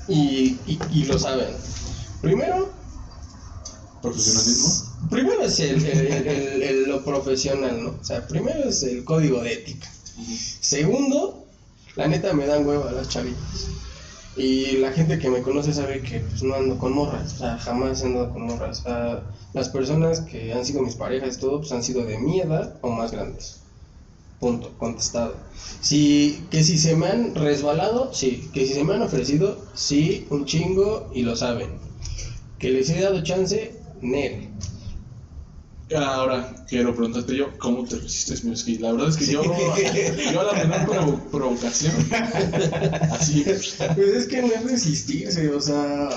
[0.07, 1.49] Y, y, y lo saben.
[2.21, 2.71] Primero,
[4.01, 5.07] profesionalismo.
[5.09, 7.89] primero es el, el- el- el- lo profesional, ¿no?
[8.01, 9.89] O sea, primero es el código de ética.
[10.59, 11.45] Segundo,
[11.95, 13.67] la neta me dan hueva las chavitas.
[14.35, 17.57] Y la gente que me conoce sabe que pues, no ando con morras, o sea,
[17.59, 18.79] jamás he andado con morras.
[18.79, 19.23] O sea,
[19.53, 22.77] las personas que han sido mis parejas y todo, pues han sido de mi edad
[22.81, 23.59] o más grandes.
[24.39, 25.35] Punto, contestado.
[25.81, 28.49] Si, que si se me han resbalado, sí.
[28.53, 31.77] Que si se me han ofrecido, sí, un chingo y lo saben.
[32.57, 34.49] Que les he dado chance, Nel.
[35.95, 38.77] Ahora quiero preguntarte yo, ¿cómo te resistes, mi esquí?
[38.77, 41.93] La verdad es que yo, yo a la menor provo- provocación,
[43.11, 46.09] así, Pues es que no es resistirse, o sea.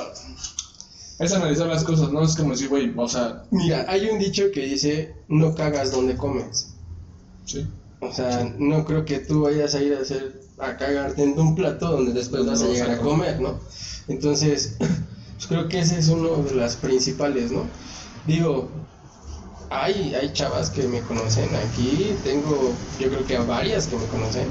[1.18, 4.50] es analizar las cosas, no es como decir, güey, o sea, Mira, hay un dicho
[4.52, 6.68] que dice: no cagas donde comes.
[7.44, 7.66] sí.
[8.00, 11.54] O sea, no creo que tú vayas a ir a hacer a cagarte en un
[11.54, 13.58] plato donde después vas a llegar a a comer, ¿no?
[14.06, 17.66] Entonces, pues creo que ese es uno de las principales, ¿no?
[18.26, 18.70] Digo,
[19.70, 24.06] hay, hay chavas que me conocen aquí, tengo yo creo que a varias que me
[24.06, 24.48] conocen,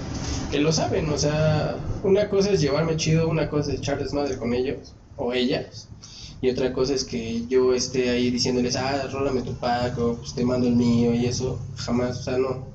[0.51, 4.37] que lo saben, o sea, una cosa es llevarme chido, una cosa es echar desmadre
[4.37, 5.87] con ellos o ellas,
[6.41, 10.33] y otra cosa es que yo esté ahí diciéndoles, ah, rólame tu pack, o pues
[10.35, 12.65] te mando el mío y eso, jamás, o sea, no,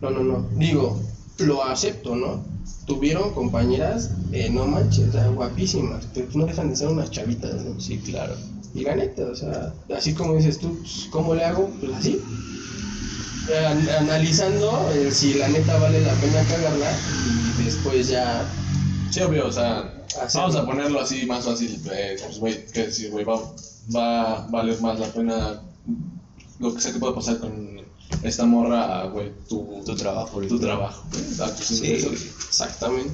[0.00, 1.00] no, no, no, digo,
[1.38, 2.44] lo acepto, ¿no?
[2.86, 7.78] Tuvieron compañeras, eh, no manches, guapísimas, pero pues no dejan de ser unas chavitas, ¿no?
[7.80, 8.34] Sí, claro.
[8.74, 11.70] Y la neta, o sea, así como dices tú, pues, ¿cómo le hago?
[11.80, 12.20] Pues así.
[13.50, 16.90] Eh, an- analizando el si la neta vale la pena cagarla
[17.60, 18.44] y después ya
[19.10, 19.92] Sí, obvio, o sea,
[20.22, 20.48] Hacerlo.
[20.48, 23.36] vamos a ponerlo así más fácil, eh, pues, güey, que decir, güey, va,
[23.94, 25.60] va a valer más la pena
[26.60, 27.82] lo que sea que pueda pasar con
[28.22, 30.40] esta morra, a, güey, tu, Tu trabajo.
[30.40, 31.92] tu trabajo, tus Sí,
[32.48, 33.12] exactamente.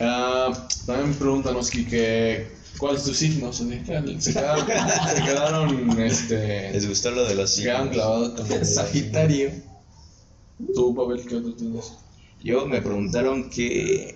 [0.00, 0.50] Ah,
[0.86, 2.46] también pregúntanos, que
[2.78, 3.52] ¿cuál es tu signo?
[3.52, 4.32] Se quedaron, se
[5.24, 7.94] quedaron, este, ¿Les gustó lo de los se quedaron signos?
[8.06, 9.52] clavados con el- Sagitario.
[10.74, 11.92] Tú, Pavel, ¿qué otro tienes?
[12.42, 14.14] Yo me preguntaron que,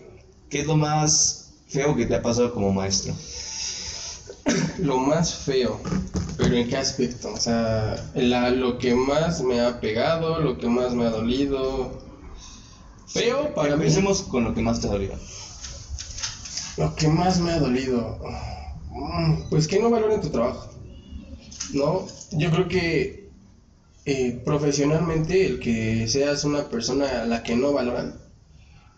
[0.51, 3.15] qué es lo más feo que te ha pasado como maestro.
[4.79, 5.81] Lo más feo,
[6.37, 7.33] pero ¿en qué aspecto?
[7.33, 11.93] O sea, la- lo que más me ha pegado, lo que más me ha dolido.
[13.07, 13.85] Feo para mí.
[13.85, 15.13] Empecemos con lo que más te dolió.
[16.77, 18.19] Lo que más me ha dolido,
[18.91, 20.71] mm, pues que no valoren tu trabajo.
[21.75, 23.31] No, yo creo que
[24.05, 28.15] eh, profesionalmente el que seas una persona a la que no valoran,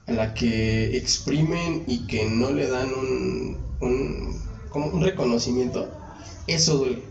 [0.07, 5.89] a la que exprimen y que no le dan un, un, como un reconocimiento,
[6.47, 7.03] eso duele.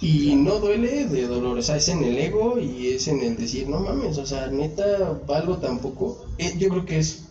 [0.00, 3.36] Y no duele de dolor, o sea, es en el ego y es en el
[3.36, 6.26] decir, no mames, o sea, neta, valgo tampoco.
[6.38, 7.22] Eh, yo creo que es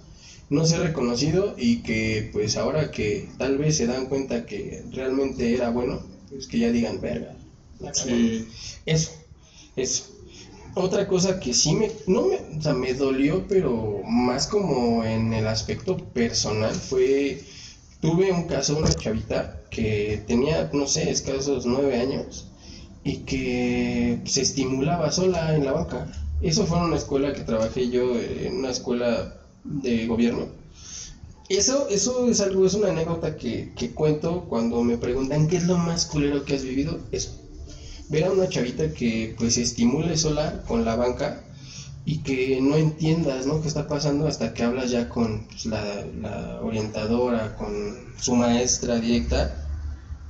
[0.54, 5.54] no ser reconocido y que pues ahora que tal vez se dan cuenta que realmente
[5.54, 7.36] era bueno, pues que ya digan, verga.
[7.80, 8.08] la cagó".
[8.10, 8.48] Sí,
[8.86, 9.12] Eso,
[9.76, 10.04] eso.
[10.76, 15.34] Otra cosa que sí me, no me, o sea, me dolió, pero más como en
[15.34, 17.44] el aspecto personal, fue,
[18.00, 22.48] tuve un caso, una chavita que tenía, no sé, escasos nueve años
[23.04, 26.12] y que se estimulaba sola en la banca.
[26.42, 30.48] Eso fue en una escuela que trabajé yo, en una escuela de gobierno.
[31.50, 35.66] Eso, eso es algo, es una anécdota que, que cuento cuando me preguntan qué es
[35.66, 37.00] lo más culero que has vivido.
[37.12, 37.44] Eso
[38.10, 41.42] ver a una chavita que pues se estimule sola con la banca
[42.06, 43.62] y que no entiendas ¿no?
[43.62, 47.74] qué está pasando hasta que hablas ya con pues, la, la orientadora, con
[48.20, 49.52] su maestra directa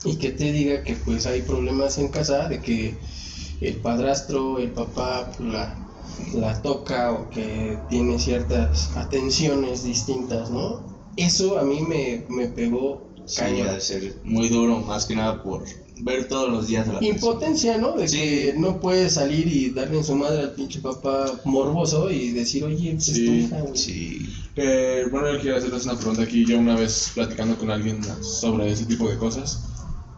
[0.06, 2.96] y que te diga que pues hay problemas en casa, de que
[3.62, 5.83] el padrastro, el papá la,
[6.34, 10.82] la toca o que tiene ciertas atenciones distintas, ¿no?
[11.16, 13.80] Eso a mí me, me pegó Sí, Cañón.
[13.80, 15.64] ser muy duro, más que nada por
[16.02, 17.16] ver todos los días a la persona.
[17.16, 17.94] Impotencia, ¿no?
[17.94, 18.18] De Sí.
[18.18, 22.66] que no puedes salir y darle en su madre al pinche papá morboso y decir,
[22.66, 23.78] oye, pues es tu Sí, hija, güey.
[23.78, 24.30] Sí.
[24.58, 26.46] Eh, bueno, yo quiero hacerles una pregunta aquí.
[26.46, 29.64] Yo una vez platicando con alguien sobre ese tipo de cosas,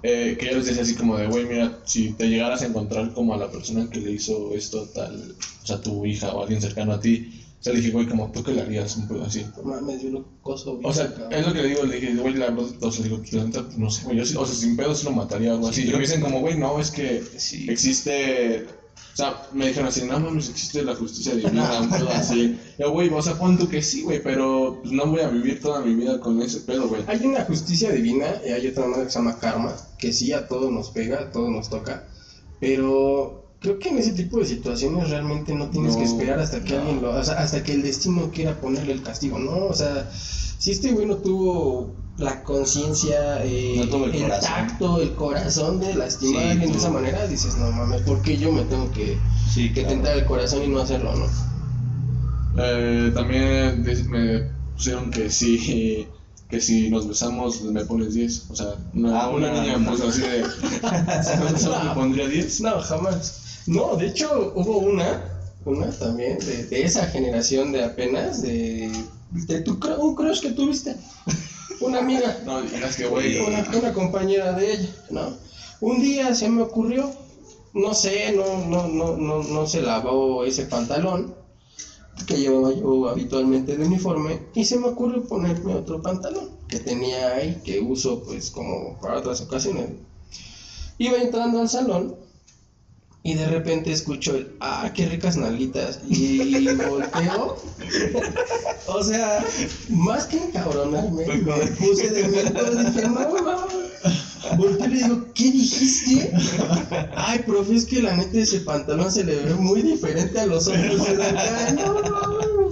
[0.08, 3.12] eh, que yo les decía así como de, güey, mira, si te llegaras a encontrar
[3.14, 6.62] como a la persona que le hizo esto tal, o sea, tu hija o alguien
[6.62, 7.28] cercano a ti,
[7.60, 9.44] o sea, le dije, güey, como tú que le harías un poco así.
[9.64, 11.34] Mames, yo lo coso, O sea, cabrón.
[11.34, 13.20] es lo que le digo, le dije, güey, la verdad, o sea, digo,
[13.78, 15.90] no sé, güey, yo o sea, sin pedos lo mataría o algo Sí, así.
[15.90, 17.66] Y me dicen como, güey, no, es que Sí.
[17.70, 18.66] existe,
[19.16, 22.60] o sea, me dijeron así, no mames, existe la justicia divina, un pedo así.
[22.78, 25.62] Yo, güey, o sea, pon tú que sí, güey, pero pues, no voy a vivir
[25.62, 27.02] toda mi vida con ese pedo, güey.
[27.08, 30.48] Hay una justicia divina y hay otra madre que se llama karma, que sí a
[30.50, 32.06] todos nos pega, a todos nos toca,
[32.60, 36.62] pero creo que en ese tipo de situaciones realmente no tienes No, que esperar hasta
[36.64, 36.80] que no.
[36.82, 39.66] alguien lo, o sea, hasta que el destino quiera ponerle el castigo, ¿no?
[39.68, 45.80] O sea, si este güey no tuvo la conciencia, eh, No el tacto, el corazón
[45.80, 48.64] de lastimar Sí, a alguien de esa manera, dices, no mames, ¿por qué yo me
[48.64, 49.18] tengo que,
[49.54, 49.90] Sí, que claro.
[49.90, 51.26] tentar el corazón y no hacerlo, no?
[52.58, 54.40] Eh, también me
[54.74, 56.08] pusieron que si,
[56.50, 58.46] que si nos besamos me pones 10.
[58.50, 60.42] O sea, una, Ah, una niña una- puso así de,
[61.52, 62.62] besamos me pondría 10.
[62.62, 63.64] No, jamás.
[63.68, 65.22] No, de hecho hubo una,
[65.66, 68.90] una también, de, de esa generación de apenas, de,
[69.32, 70.96] de tu, un crush que tuviste.
[71.82, 75.38] Una amiga, No digas que, güey, una, una compañera de ella, ¿no?
[75.82, 77.12] Un día se me ocurrió,
[77.74, 81.36] no sé, no, no, no, no, no se lavó ese pantalón
[82.26, 87.36] que llevaba yo habitualmente de uniforme y se me ocurrió ponerme otro pantalón que tenía
[87.36, 89.90] ahí, que uso pues como para otras ocasiones.
[90.98, 92.16] Iba entrando al salón
[93.26, 96.00] y de repente escucho el, ah, qué ricas nalguitas.
[96.08, 97.58] Y volteo.
[98.88, 99.44] o sea,
[99.90, 103.68] más que encabronarme, me puse de miento y dije, no, no.
[104.58, 106.32] Volteo y le digo, ¿qué dijiste?
[107.16, 110.68] Ay, profe, es que la neta ese pantalón se le ve muy diferente a los
[110.68, 111.10] otros.
[111.10, 112.70] Y de acá, no, no.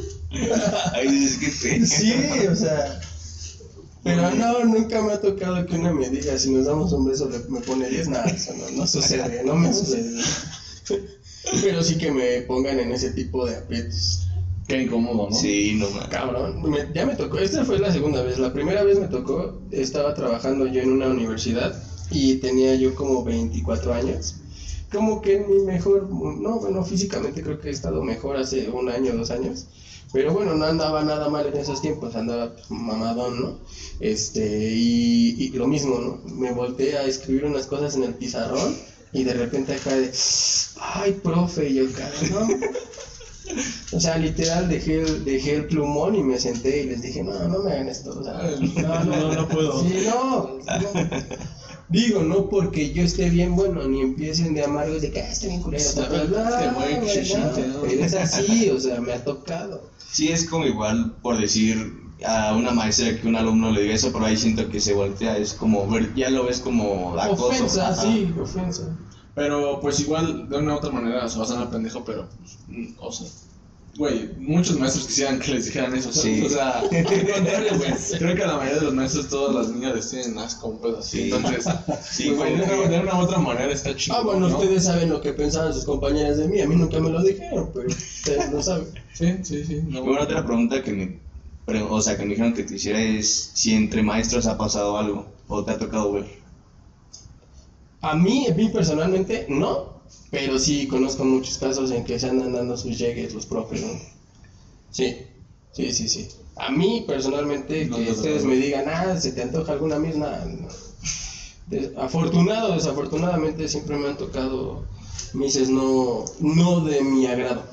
[0.93, 1.83] Ahí dices que fe.
[1.83, 2.13] Sí,
[2.47, 3.01] o sea.
[4.03, 7.29] Pero no, nunca me ha tocado que una me diga, si nos damos un beso
[7.47, 10.21] me pone 10, nada, eso no, no sucede, no me sucede.
[11.61, 14.27] Pero sí que me pongan en ese tipo de aprietos.
[14.67, 15.35] qué incómodo, ¿no?
[15.35, 16.07] Sí, no mames.
[16.09, 19.61] Cabrón, me- ya me tocó, esta fue la segunda vez, la primera vez me tocó,
[19.71, 21.73] estaba trabajando yo en una universidad
[22.11, 24.35] y tenía yo como 24 años.
[24.91, 28.89] Como que en mi mejor, no, bueno, físicamente creo que he estado mejor hace un
[28.89, 29.65] año, dos años.
[30.13, 33.59] Pero bueno, no andaba nada mal en esos tiempos, andaba pues, mamadón, ¿no?
[33.99, 36.21] Este, y, y lo mismo, ¿no?
[36.35, 38.77] Me volteé a escribir unas cosas en el pizarrón
[39.11, 40.11] y de repente acá de,
[40.79, 42.47] ay, profe, y yo, cara, no.
[43.91, 47.47] O sea, literal dejé el, dejé el plumón y me senté y les dije, no,
[47.47, 48.11] no me hagan esto.
[48.19, 48.33] O sea,
[48.81, 49.81] no, no, no puedo.
[49.81, 50.63] Sí, no, no.
[51.89, 55.47] Digo, no porque yo esté bien bueno, ni empiecen de amargos de que ah, está
[55.47, 55.83] bien culero.
[57.81, 59.89] Pero es así, o sea, me ha tocado.
[60.11, 64.11] Sí, es como igual por decir a una maestra que un alumno le diga eso,
[64.13, 67.47] pero ahí siento que se voltea, es como ver, ya lo ves como acoso.
[67.47, 68.01] Ofensa, ajá.
[68.01, 68.97] sí, ofensa.
[69.35, 72.93] Pero pues igual, de una u otra manera, se va a pendejo, pero, pues, mm,
[72.99, 73.27] o sea,
[73.97, 76.39] güey, muchos maestros quisieran que les dijeran eso, ¿sabes?
[76.39, 76.45] Sí.
[76.45, 79.69] O sea, al contrario, güey, creo que a la mayoría de los maestros, todas las
[79.75, 81.31] niñas les tienen asco, un pedo así, Sí.
[81.31, 81.65] entonces,
[82.11, 84.57] Sí, güey, de, una, de una u otra manera está chido, Ah, bueno, ¿no?
[84.57, 87.69] ustedes saben lo que pensaban sus compañeras de mí, a mí nunca me lo dijeron,
[87.73, 88.87] pero ustedes lo saben.
[89.13, 89.81] Sí, sí, sí.
[89.87, 91.19] No, Bueno, otra pregunta que me,
[91.65, 94.97] pre- o sea, que me dijeron que te hiciera es si entre maestros ha pasado
[94.97, 96.25] algo o te ha tocado ver.
[98.01, 99.92] A mí, a mí personalmente, no,
[100.33, 103.89] pero sí conozco muchos casos en que se andan dando sus llegues los profes, ¿no?
[104.89, 105.15] Sí,
[105.73, 106.27] sí, sí, sí.
[106.55, 110.39] A mí personalmente, No, que no, ustedes me digan, ah, se te antoja alguna misma.
[111.97, 114.85] Afortunado, desafortunadamente, siempre me han tocado
[115.33, 117.63] mises no, no de mi agrado.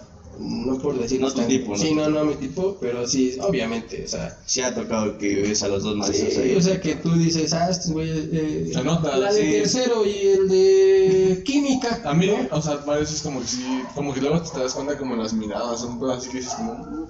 [0.41, 1.77] No por decir No tu tipo, ¿no?
[1.77, 4.35] Sí, no, no mi tipo, pero sí, obviamente, o sea.
[4.47, 6.55] Sí ha tocado que ves a los dos maestros Sí, ahí.
[6.57, 9.51] o sea que tú dices, ah, este güey, eh, Se nota, la de sí.
[9.53, 12.01] tercero y el de química.
[12.05, 12.57] A mí, ¿no?
[12.57, 13.65] o sea, parece como que sí,
[13.95, 16.55] como que luego te das cuenta como en las miradas, un pedo así que dices
[16.55, 17.07] como, "Mm,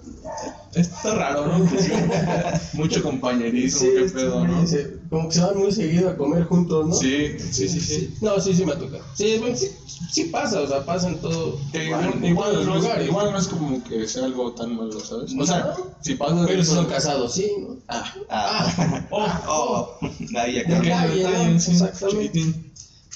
[0.74, 1.70] está raro, ¿no?
[1.70, 1.90] Que sí,
[2.74, 4.66] mucho compañerismo, Sí, qué pedo, ¿no?
[4.66, 6.94] se- como que se van muy seguido a comer juntos, ¿no?
[6.94, 8.10] Sí, sí, sí, sí.
[8.20, 9.02] No, sí, sí me ha tocado.
[9.14, 9.66] Sí, bueno, sí,
[10.12, 11.58] sí pasa, o sea, pasa en todo.
[11.72, 13.06] Que igual, igual, es, lugares.
[13.20, 15.34] Igual no es como que sea algo tan malo, ¿sabes?
[15.38, 16.44] O sea, si pasa...
[16.46, 17.76] Pero son casados, sí, ¿no?
[17.88, 19.98] Ah, Ah, oh, oh,
[20.38, 21.46] ahí qué acá.
[21.46, 22.54] Exactamente.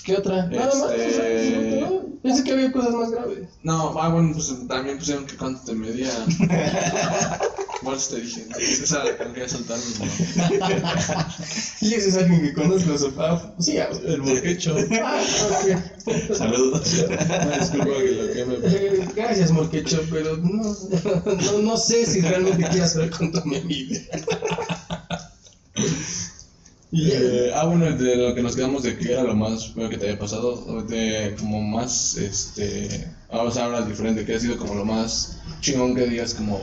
[0.05, 0.47] ¿Qué otra?
[0.47, 0.93] Nada más.
[0.93, 2.05] Este- o sea, ¿no?
[2.23, 3.49] Pensé que había cosas más graves.
[3.63, 6.11] No, ah, bueno, pues también pusieron que cuánto te medía.
[7.85, 9.79] Por eso te dije, esa la tengo que soltar.
[11.81, 13.55] Y ese es alguien que conozco, su papá.
[13.59, 14.75] Sí, El morquecho.
[15.03, 15.23] ah.
[16.33, 16.83] Saludos.
[17.61, 18.55] Disculpa que lo queme.
[18.65, 20.75] Eh, Gracias, Morquecho, pero no,
[21.37, 24.01] no, no sé si realmente quieras ver con tu mi amiga.
[26.91, 27.19] Y ya.
[27.19, 29.99] Eh, ah, bueno, de lo que nos quedamos de que era lo más feo que
[29.99, 34.85] te había pasado, de como más, este, ahora, ahora diferente, que ha sido como lo
[34.85, 36.61] más chingón que digas como,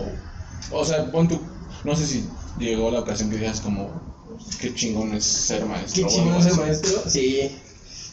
[0.72, 1.40] o sea, pon tu,
[1.84, 2.24] no sé si
[2.60, 3.90] llegó la ocasión que digas como,
[4.60, 6.08] qué chingón es ser maestro.
[6.08, 6.60] ¿Qué chingón es así.
[6.60, 7.10] maestro?
[7.10, 7.52] Sí.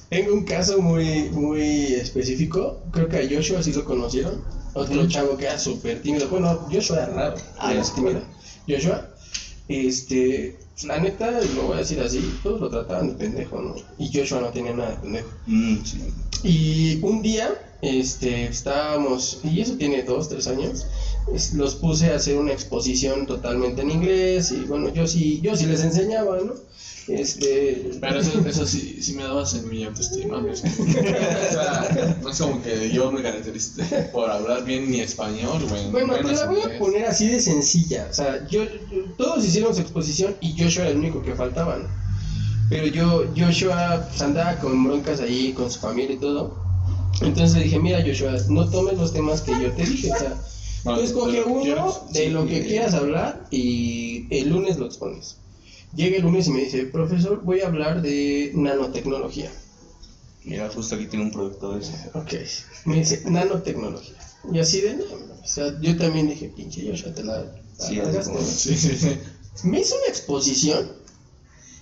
[0.08, 2.80] Tengo un caso muy, muy específico.
[2.92, 4.42] Creo que a Joshua sí lo conocieron.
[4.72, 6.28] Otro chavo que era súper tímido.
[6.28, 7.36] Bueno, Joshua era raro.
[7.58, 8.22] Ah, era tímido.
[8.66, 9.06] Joshua,
[9.68, 13.74] este, la neta, lo voy a decir así, todos lo trataban de pendejo, ¿no?
[13.98, 15.28] Y Joshua no tenía nada de pendejo.
[15.46, 16.04] Mm, sí.
[16.42, 17.50] Y un día,
[17.82, 20.86] este, estábamos, y eso tiene dos, tres años,
[21.32, 25.56] es- los puse a hacer una exposición totalmente en inglés, y bueno, yo sí, yo
[25.56, 26.54] sí les enseñaba, ¿no?
[27.06, 30.62] Este, Pero eso, eso sí, sí me dabas en mi autoestima, ¿ves?
[30.78, 35.90] O sea, no es como que yo me caracterice por hablar bien ni español, güey.
[35.90, 38.08] Bueno, te la voy a poner así de sencilla.
[38.10, 38.60] O sea, yo-
[39.16, 41.88] todos hicieron su exposición y Joshua era el único que faltaba, ¿no?
[42.68, 46.67] Pero yo, Joshua pues, andaba con broncas ahí, con su familia y todo.
[47.20, 50.12] Entonces le dije, mira Joshua, no tomes los temas que yo te dije.
[50.12, 50.40] O sea,
[50.84, 54.86] No, tú escoge uno de Sí, lo que eh, quieras hablar y el lunes lo
[54.86, 55.38] expones.
[55.94, 59.50] Llega el lunes y me dice, profesor, voy a hablar de nanotecnología.
[60.44, 61.92] Mira, justo aquí tiene un producto de ese.
[62.14, 62.34] Ok.
[62.84, 64.16] Me dice, nanotecnología.
[64.52, 67.38] Y así de, no, o sea, yo también dije, pinche Joshua, te la...
[67.42, 67.52] la
[67.86, 68.46] Sí, largaste, así como- ¿no?".
[68.52, 69.18] Sí, sí, sí.
[69.64, 70.92] Me hizo una exposición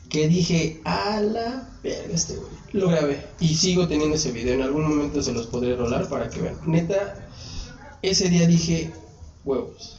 [0.08, 2.50] que dije, a la verga este güey.
[2.72, 4.54] Lo grabé y sigo teniendo ese video.
[4.54, 6.58] En algún momento se los podré rolar para que vean.
[6.66, 7.28] Neta,
[8.02, 8.90] ese día dije,
[9.44, 9.96] huevos.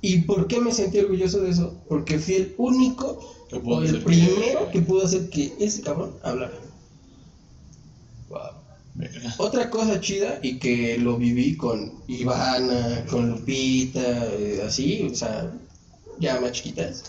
[0.00, 1.74] ¿Y por qué me sentí orgulloso de eso?
[1.88, 3.18] Porque fui el único
[3.64, 6.54] o el primero que pudo hacer que ese cabrón hablara.
[8.94, 9.34] Verga.
[9.38, 15.52] Otra cosa chida y que lo viví con Ivana, con Lupita, eh, así, o sea,
[16.18, 17.04] ya más chiquitas,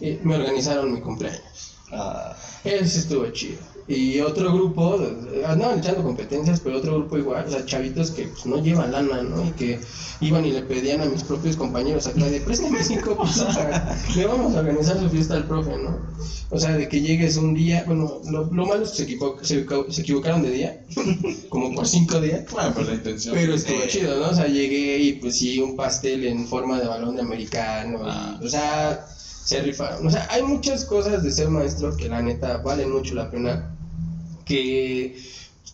[0.00, 1.74] eh, me organizaron mi cumpleaños.
[1.92, 2.34] Ah,
[2.64, 3.58] Ese estuvo chido.
[3.88, 4.98] Y otro grupo,
[5.46, 9.22] andaban echando competencias, pero otro grupo igual, o sea, chavitos que pues, no llevan lana,
[9.22, 9.44] ¿no?
[9.46, 9.78] Y que
[10.20, 13.54] iban y le pedían a mis propios compañeros acá de, préstame cinco pesos
[14.16, 15.96] le vamos a organizar su fiesta al profe, ¿no?
[16.50, 19.38] O sea, de que llegues un día, bueno, lo, lo malo es que se, equivo-
[19.42, 20.80] se, se equivocaron de día,
[21.48, 22.44] como por cinco días.
[22.50, 23.36] Bueno, pues la intención.
[23.36, 23.88] Pero estuvo Eh.
[23.88, 24.30] chido, ¿no?
[24.30, 27.98] O sea, llegué y pues sí, un pastel en forma de balón de americano.
[27.98, 28.40] y, Ah.
[28.42, 29.06] o sea,
[29.46, 30.04] se rifaron.
[30.04, 33.72] O sea, hay muchas cosas de ser maestro que la neta valen mucho la pena.
[34.44, 35.16] Que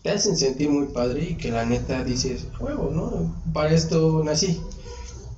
[0.03, 3.35] te hacen sentir muy padre y que la neta dices, huevo, ¿no?
[3.51, 4.61] Para esto nací.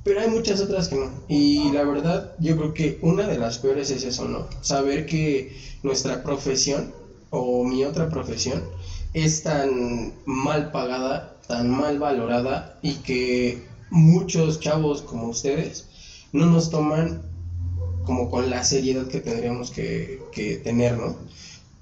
[0.04, 1.10] Pero hay muchas otras que no.
[1.30, 4.48] Y la verdad, yo creo que una de las peores es eso, ¿no?
[4.60, 6.94] Saber que nuestra profesión
[7.30, 8.62] o mi otra profesión
[9.14, 15.86] es tan mal pagada, tan mal valorada y que muchos chavos como ustedes
[16.34, 17.22] no nos toman
[18.06, 21.16] como con la seriedad que tendríamos que, que tener, ¿no?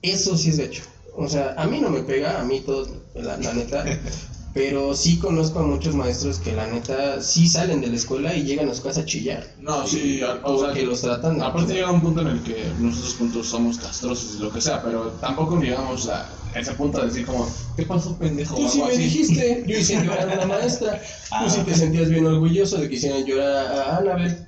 [0.01, 0.83] Eso sí es de hecho.
[1.15, 3.85] O sea, a mí no me pega, a mí todos, la, la neta,
[4.53, 8.43] pero sí conozco a muchos maestros que la neta sí salen de la escuela y
[8.43, 9.47] llegan a su casa a chillar.
[9.59, 11.45] No, sí, o sea, que los tratan de...
[11.45, 14.81] Aparte llega un punto en el que nosotros puntos somos castrosos y lo que sea,
[14.83, 18.55] pero tampoco llegamos a ese punto de decir como, ¿qué pasó pendejo?
[18.55, 18.97] Tú sí me así.
[18.97, 21.01] dijiste, yo hice llorar a una maestra.
[21.31, 21.45] Ah.
[21.45, 24.47] Tú sí te sentías bien orgulloso de que hicieran llorar a Annabel.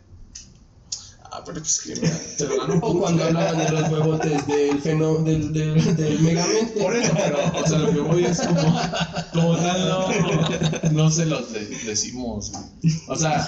[1.38, 4.79] Ah, pero pues que mira, te lo ganó O cuando hablaban de los huevotes del
[4.81, 6.81] feno, del, del, del megamente.
[6.81, 8.79] Por eso, pero, o sea, lo que voy es como,
[9.33, 12.53] como tal, no, no se los de- decimos.
[13.09, 13.45] O sea,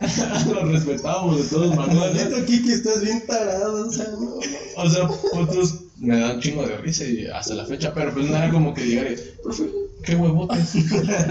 [0.52, 2.14] los respetamos de todas maneras.
[2.14, 4.34] Maldito Kiki, estás bien tarado, o sea, no.
[4.76, 5.08] O sea,
[5.40, 8.50] otros me dan un chingo de risa y hasta la fecha, pero pues no era
[8.50, 9.70] como que llegara y, profe,
[10.02, 10.74] qué huevotes.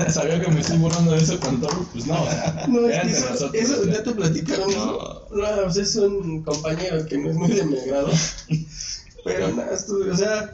[0.13, 3.01] Sabía que me estoy borrando de eso con todo, pues no, o sea, No, es
[3.01, 3.93] que eso, eso sea.
[3.93, 4.69] ya te platicaron.
[4.71, 5.21] No,
[5.63, 8.09] pues es un compañero que no es muy de mi agrado.
[9.23, 10.51] Pero nada, estuve, o sea,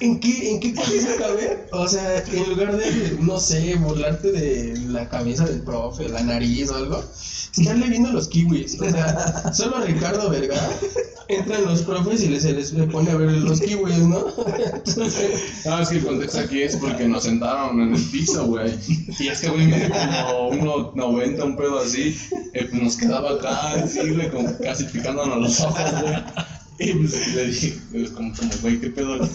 [0.00, 1.66] ¿en qué, ¿en qué cabeza cabe?
[1.72, 6.70] O sea, en lugar de, no sé, burlarte de la cabeza del profe, la nariz
[6.70, 7.02] o algo,
[7.56, 8.80] estarle viendo los kiwis.
[8.80, 10.70] O sea, solo Ricardo Vergara
[11.28, 14.26] entran los profes y les, se les pone a ver los kiwis, ¿no?
[14.74, 18.72] Entonces, No, es que el contexto aquí es porque nos sentaron en el piso, güey.
[19.18, 20.50] Y este güey mide como
[20.94, 22.18] 1.90, un pedo así.
[22.52, 26.14] eh, pues nos quedaba acá, así, güey, como casi picándonos los ojos, güey.
[26.82, 29.18] Y pues le dije, pues, como, como, güey, ¿qué pedo?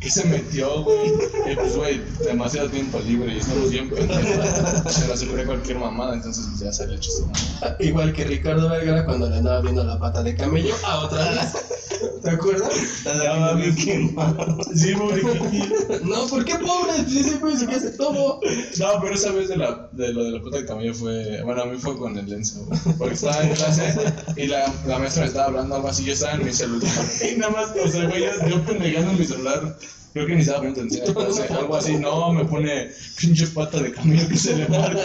[0.00, 1.12] ¿Qué se metió, güey.
[1.52, 4.92] Y pues, güey, demasiado tiempo libre y estamos bien pendejos.
[4.92, 7.22] Se le ocurre cualquier mamada, entonces pues, ya sale el chiste.
[7.78, 11.54] Igual que Ricardo Vergara cuando le andaba viendo la pata de camello a otra vez.
[12.22, 12.74] ¿Te acuerdas?
[12.74, 14.58] Estaba bien quemado.
[14.74, 15.22] Sí, güey.
[16.02, 16.92] No, ¿por qué pobre?
[17.06, 18.40] Ese güey se hace todo.
[18.78, 21.42] No, pero esa vez de, la, de lo de la puta de camello fue.
[21.44, 22.66] Bueno, a mí fue con el Lenzo.
[22.98, 23.94] Porque estaba en clase
[24.36, 26.04] y la, la maestra me estaba hablando algo así.
[26.04, 26.90] Yo estaba en mi celular.
[27.32, 29.78] Y nada más, o sea, güey, yo, pendejando en mi celular.
[30.12, 31.16] Creo que ni estaba poniendo atención.
[31.16, 34.98] O sea, algo así, no, me pone pinche pata de camello que se le marca.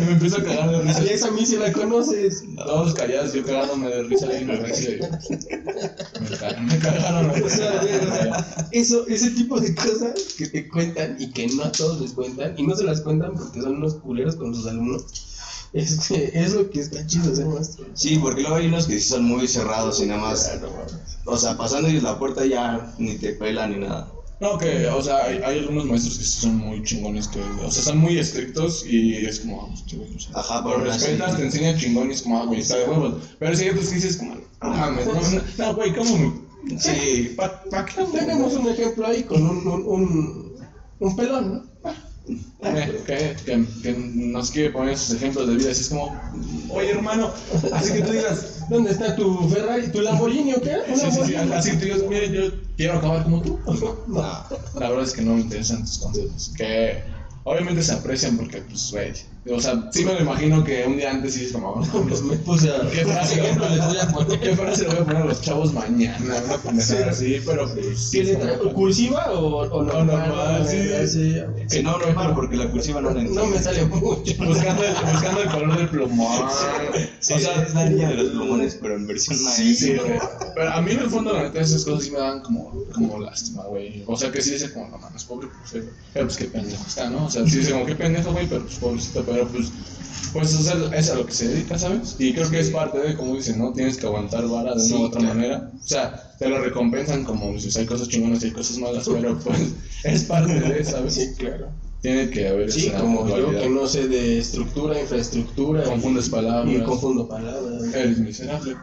[0.00, 1.02] Y me empiezo a cagar de risa.
[1.02, 2.44] Y esa a mí si la conoces.
[2.54, 5.00] Todos callados, yo cagándome de risa reacción.
[6.20, 7.30] Me, ca- me cagaron.
[7.30, 11.64] O sea, o sea, eso, ese tipo de cosas que te cuentan y que no
[11.64, 14.68] a todos les cuentan, y no se las cuentan porque son unos culeros con sus
[14.68, 15.04] alumnos,
[15.74, 17.84] este, es lo que está chido ser maestro.
[17.94, 20.50] Sí, porque luego hay unos que sí son muy cerrados y nada más.
[21.24, 24.08] O sea, pasando ellos la puerta ya ni te pelan ni nada.
[24.40, 27.70] No, que, o sea, hay, hay algunos maestros que sí son muy chingones, que, o
[27.70, 31.44] sea, son muy estrictos y es como, este güey, o sea, Ajá, pero respetas, te
[31.44, 33.14] enseña chingón y es como, ah, güey, está de huevos.
[33.38, 36.78] Pero si hay otros que dices, como, no mames, no, no, no, güey, ¿cómo me.?
[36.78, 37.34] Sí.
[37.36, 40.54] ¿pa, pa qué Tenemos un ejemplo ahí con un, un, un,
[40.98, 41.73] un pelón, ¿no?
[42.26, 46.18] Eh, que, que, que nos quiere poner sus ejemplos de vida, así es como,
[46.70, 47.30] oye, hermano,
[47.72, 50.76] así que tú digas, ¿Dónde está tu Ferrari, tu Lamborghini o qué?
[50.88, 53.58] ¿Un sí, sí, sí, así que tú digas, mire, yo quiero acabar como tú.
[54.06, 54.22] No.
[54.22, 56.52] La verdad es que no me interesan tus consejos.
[56.56, 57.02] Que
[57.44, 59.12] obviamente se aprecian porque, pues, güey.
[59.50, 62.22] O sea, sí me lo imagino que un día antes sí es como, no, Pues
[62.22, 62.80] me puse a...
[62.90, 64.40] ¿Qué frase, ejemplo les voy a poner?
[64.40, 66.34] ¿Qué frase le voy a poner a los chavos mañana?
[66.64, 68.08] Una así, pero pues.
[68.10, 68.58] ¿Qué letra?
[68.58, 70.28] ¿Cursiva o, o normal?
[70.28, 71.06] normal, sí.
[71.06, 71.34] sí.
[71.70, 73.42] Que no, normal, porque la cursiva no la entiendo.
[73.42, 74.32] No me sale mucho.
[74.44, 76.48] Buscando el, buscando el color del plumón.
[77.20, 79.74] Sí, o sea, es la niña de los plumones, pero en versión Sí.
[79.74, 79.96] Sí.
[80.54, 83.20] Pero a mí en el fondo, la neta, esas cosas sí me dan como, como
[83.20, 84.04] lástima, güey.
[84.06, 85.48] O sea, que sí dice como, no mames, pobre.
[85.70, 87.26] Pero pues qué pendejo está, ¿no?
[87.26, 89.68] O sea, sí dice como, qué pendejo, güey, pero pues pobrecito, pero pues.
[90.32, 92.16] Pues o sea, es a lo que se dedica, ¿sabes?
[92.18, 93.72] Y creo que es parte de, como dicen, ¿no?
[93.72, 95.34] Tienes que aguantar vara de una Sí, u otra claro.
[95.36, 95.70] manera.
[95.72, 99.38] O sea, te lo recompensan como dices, hay cosas chingonas y hay cosas malas, pero
[99.38, 99.58] pues
[100.04, 101.14] es parte de, ¿sabes?
[101.14, 101.68] Sí, claro.
[102.02, 103.62] Tiene que haber Sí, esa como yo dualidad.
[103.62, 105.84] que no sé de estructura, infraestructura.
[105.84, 106.74] Confundes y- palabras.
[106.74, 107.94] Y confundo palabras.
[107.94, 108.76] Eres miserable.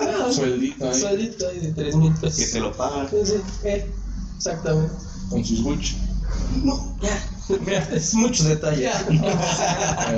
[0.00, 2.38] Ah, Sueldito ahí, Sueldito ahí de 3 mil pesos.
[2.38, 3.08] Que te lo pagan.
[3.10, 3.34] Sí, sí,
[3.64, 3.86] eh,
[4.36, 4.92] exactamente.
[5.30, 5.96] con sus Gucci.
[6.62, 7.28] No, ya.
[7.48, 8.90] Mira, es mucho detalle.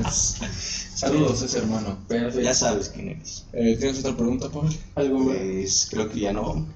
[0.03, 0.37] Pues,
[0.95, 1.97] Saludos, ese hermano.
[2.09, 2.41] Perfecto.
[2.41, 3.45] Ya sabes quién eres.
[3.53, 4.71] Eh, ¿Tienes otra pregunta, Pablo?
[4.97, 5.37] Algo más.
[5.37, 6.67] Pues creo que ya no.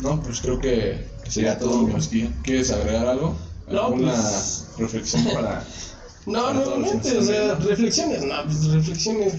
[0.00, 2.30] No, pues creo que que sería todo, mi hostia.
[2.42, 3.36] ¿Quieres agregar algo?
[3.68, 5.64] No, ¿Alguna pues- reflexión para.?
[6.26, 9.34] No, Para no, no, o sea, reflexiones, no, pues reflexiones,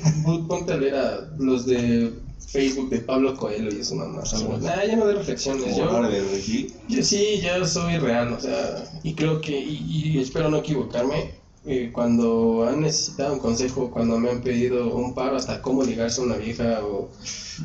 [0.47, 2.13] ponte a leer a los de
[2.47, 4.33] Facebook de Pablo Coelho y nomás.
[4.33, 4.65] Algo así.
[4.65, 9.59] Nah, ya no de reflexiones, yo, sí, yo soy real, o sea, y creo que,
[9.59, 11.31] y, y espero no equivocarme,
[11.65, 16.21] eh, cuando han necesitado un consejo, cuando me han pedido un paro hasta cómo ligarse
[16.21, 17.09] a una vieja o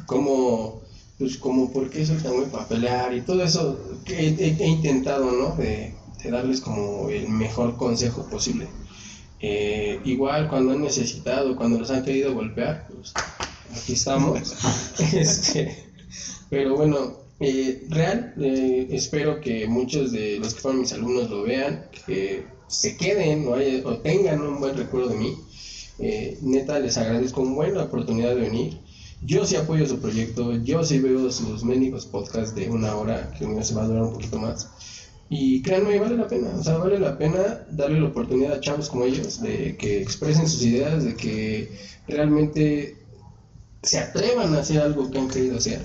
[0.06, 0.80] cómo,
[1.18, 5.32] pues como por qué soy tan bueno para pelear y todo eso, que he intentado,
[5.32, 5.56] ¿no?
[5.56, 8.68] De, de darles como el mejor consejo posible.
[9.40, 13.12] Eh, igual cuando han necesitado, cuando los han querido golpear, pues
[13.74, 14.54] aquí estamos.
[15.12, 15.76] este,
[16.50, 21.42] pero bueno, eh, real, eh, espero que muchos de los que fueron mis alumnos lo
[21.42, 25.34] vean, que se queden o, haya- o tengan un buen recuerdo de mí.
[25.98, 28.78] Eh, neta, les agradezco una buena oportunidad de venir.
[29.20, 33.64] Yo sí apoyo su proyecto, yo sí veo sus médicos podcasts de una hora, que
[33.64, 34.68] se va a durar un poquito más.
[35.30, 38.88] Y créanme, vale la pena, o sea, vale la pena darle la oportunidad a chavos
[38.88, 41.70] como ellos de que expresen sus ideas, de que
[42.06, 42.97] realmente
[43.82, 45.84] se atrevan a hacer algo que han querido hacer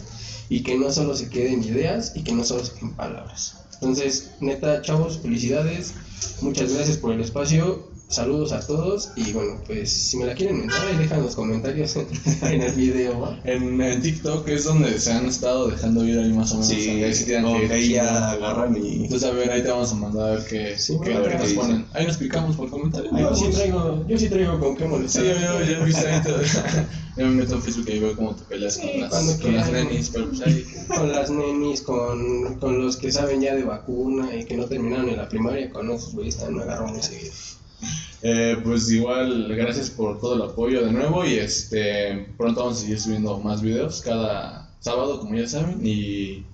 [0.49, 3.57] y que no solo se queden ideas y que no solo se queden palabras.
[3.75, 5.93] Entonces, neta, chavos, felicidades,
[6.41, 10.59] muchas gracias por el espacio, saludos a todos y bueno, pues si me la quieren
[10.59, 12.07] mentar, ahí dejan los comentarios en,
[12.51, 13.37] en el video.
[13.43, 16.67] En, en TikTok es donde se han estado dejando ir ahí más o menos.
[16.69, 19.03] Sí, ahí sí tienen que que ahí ya agarran y.
[19.05, 21.53] Entonces, a ver, ahí te vamos a mandar a ver qué, Sí, qué qué nos
[21.53, 21.85] ponen.
[21.93, 23.09] Ahí nos explicamos por comentario.
[23.13, 25.23] Ahí Yo sí traigo, yo sí traigo con qué Sí, molestar.
[25.23, 26.37] yo, yo, yo he visto ahí todo.
[27.15, 29.55] Yo me meto en Facebook y veo cómo te peleas Sí, con las, cuando con
[29.55, 30.65] las nenis, pero pues ahí.
[30.87, 35.09] con las nenis, con, con los que saben ya de vacuna y que no terminaron
[35.09, 37.31] en la primaria, con esos güeyes están me agarro muy seguido.
[38.21, 42.81] Eh, pues igual, gracias por todo el apoyo de nuevo y este pronto vamos a
[42.81, 45.79] seguir subiendo más videos cada sábado, como ya saben.
[45.85, 46.45] Y.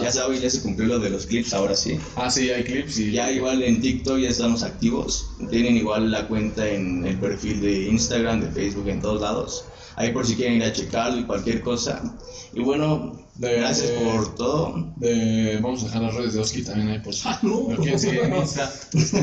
[0.00, 1.98] Ya sabes, ya se cumplió lo de los clips, ahora sí.
[2.16, 3.12] Ah, sí, hay clips y.
[3.12, 5.28] Ya igual en TikTok ya estamos activos.
[5.50, 9.64] Tienen igual la cuenta en el perfil de Instagram, de Facebook, en todos lados.
[9.96, 12.16] Ahí por si quieren ir a checarlo y cualquier cosa.
[12.54, 14.92] Y bueno, De- Gracias de- por todo.
[14.96, 17.68] De, vamos a dejar las redes de Oski también ahí por si Ah, no.
[18.40, 18.72] Insta.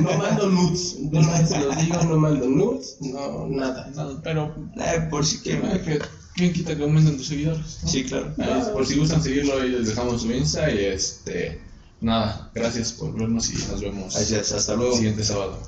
[0.02, 0.96] No mando nudes.
[1.00, 2.98] Vez se los digo, no mando nudes.
[3.02, 3.88] No, nada.
[3.96, 5.82] Nada, pero Eh, por si eh, quieren.
[5.84, 6.00] que,
[6.36, 7.80] ¿quién quita que aumenten tus seguidores?
[7.84, 7.90] no?
[7.90, 8.34] Sí, claro.
[8.74, 11.62] Por si gustan seguirlo, ahí les dejamos su Insta y este.
[12.02, 14.96] Nada, gracias por vernos y nos vemos Gracias, hasta el luego.
[14.96, 15.60] siguiente sábado.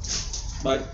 [0.64, 0.82] Bye.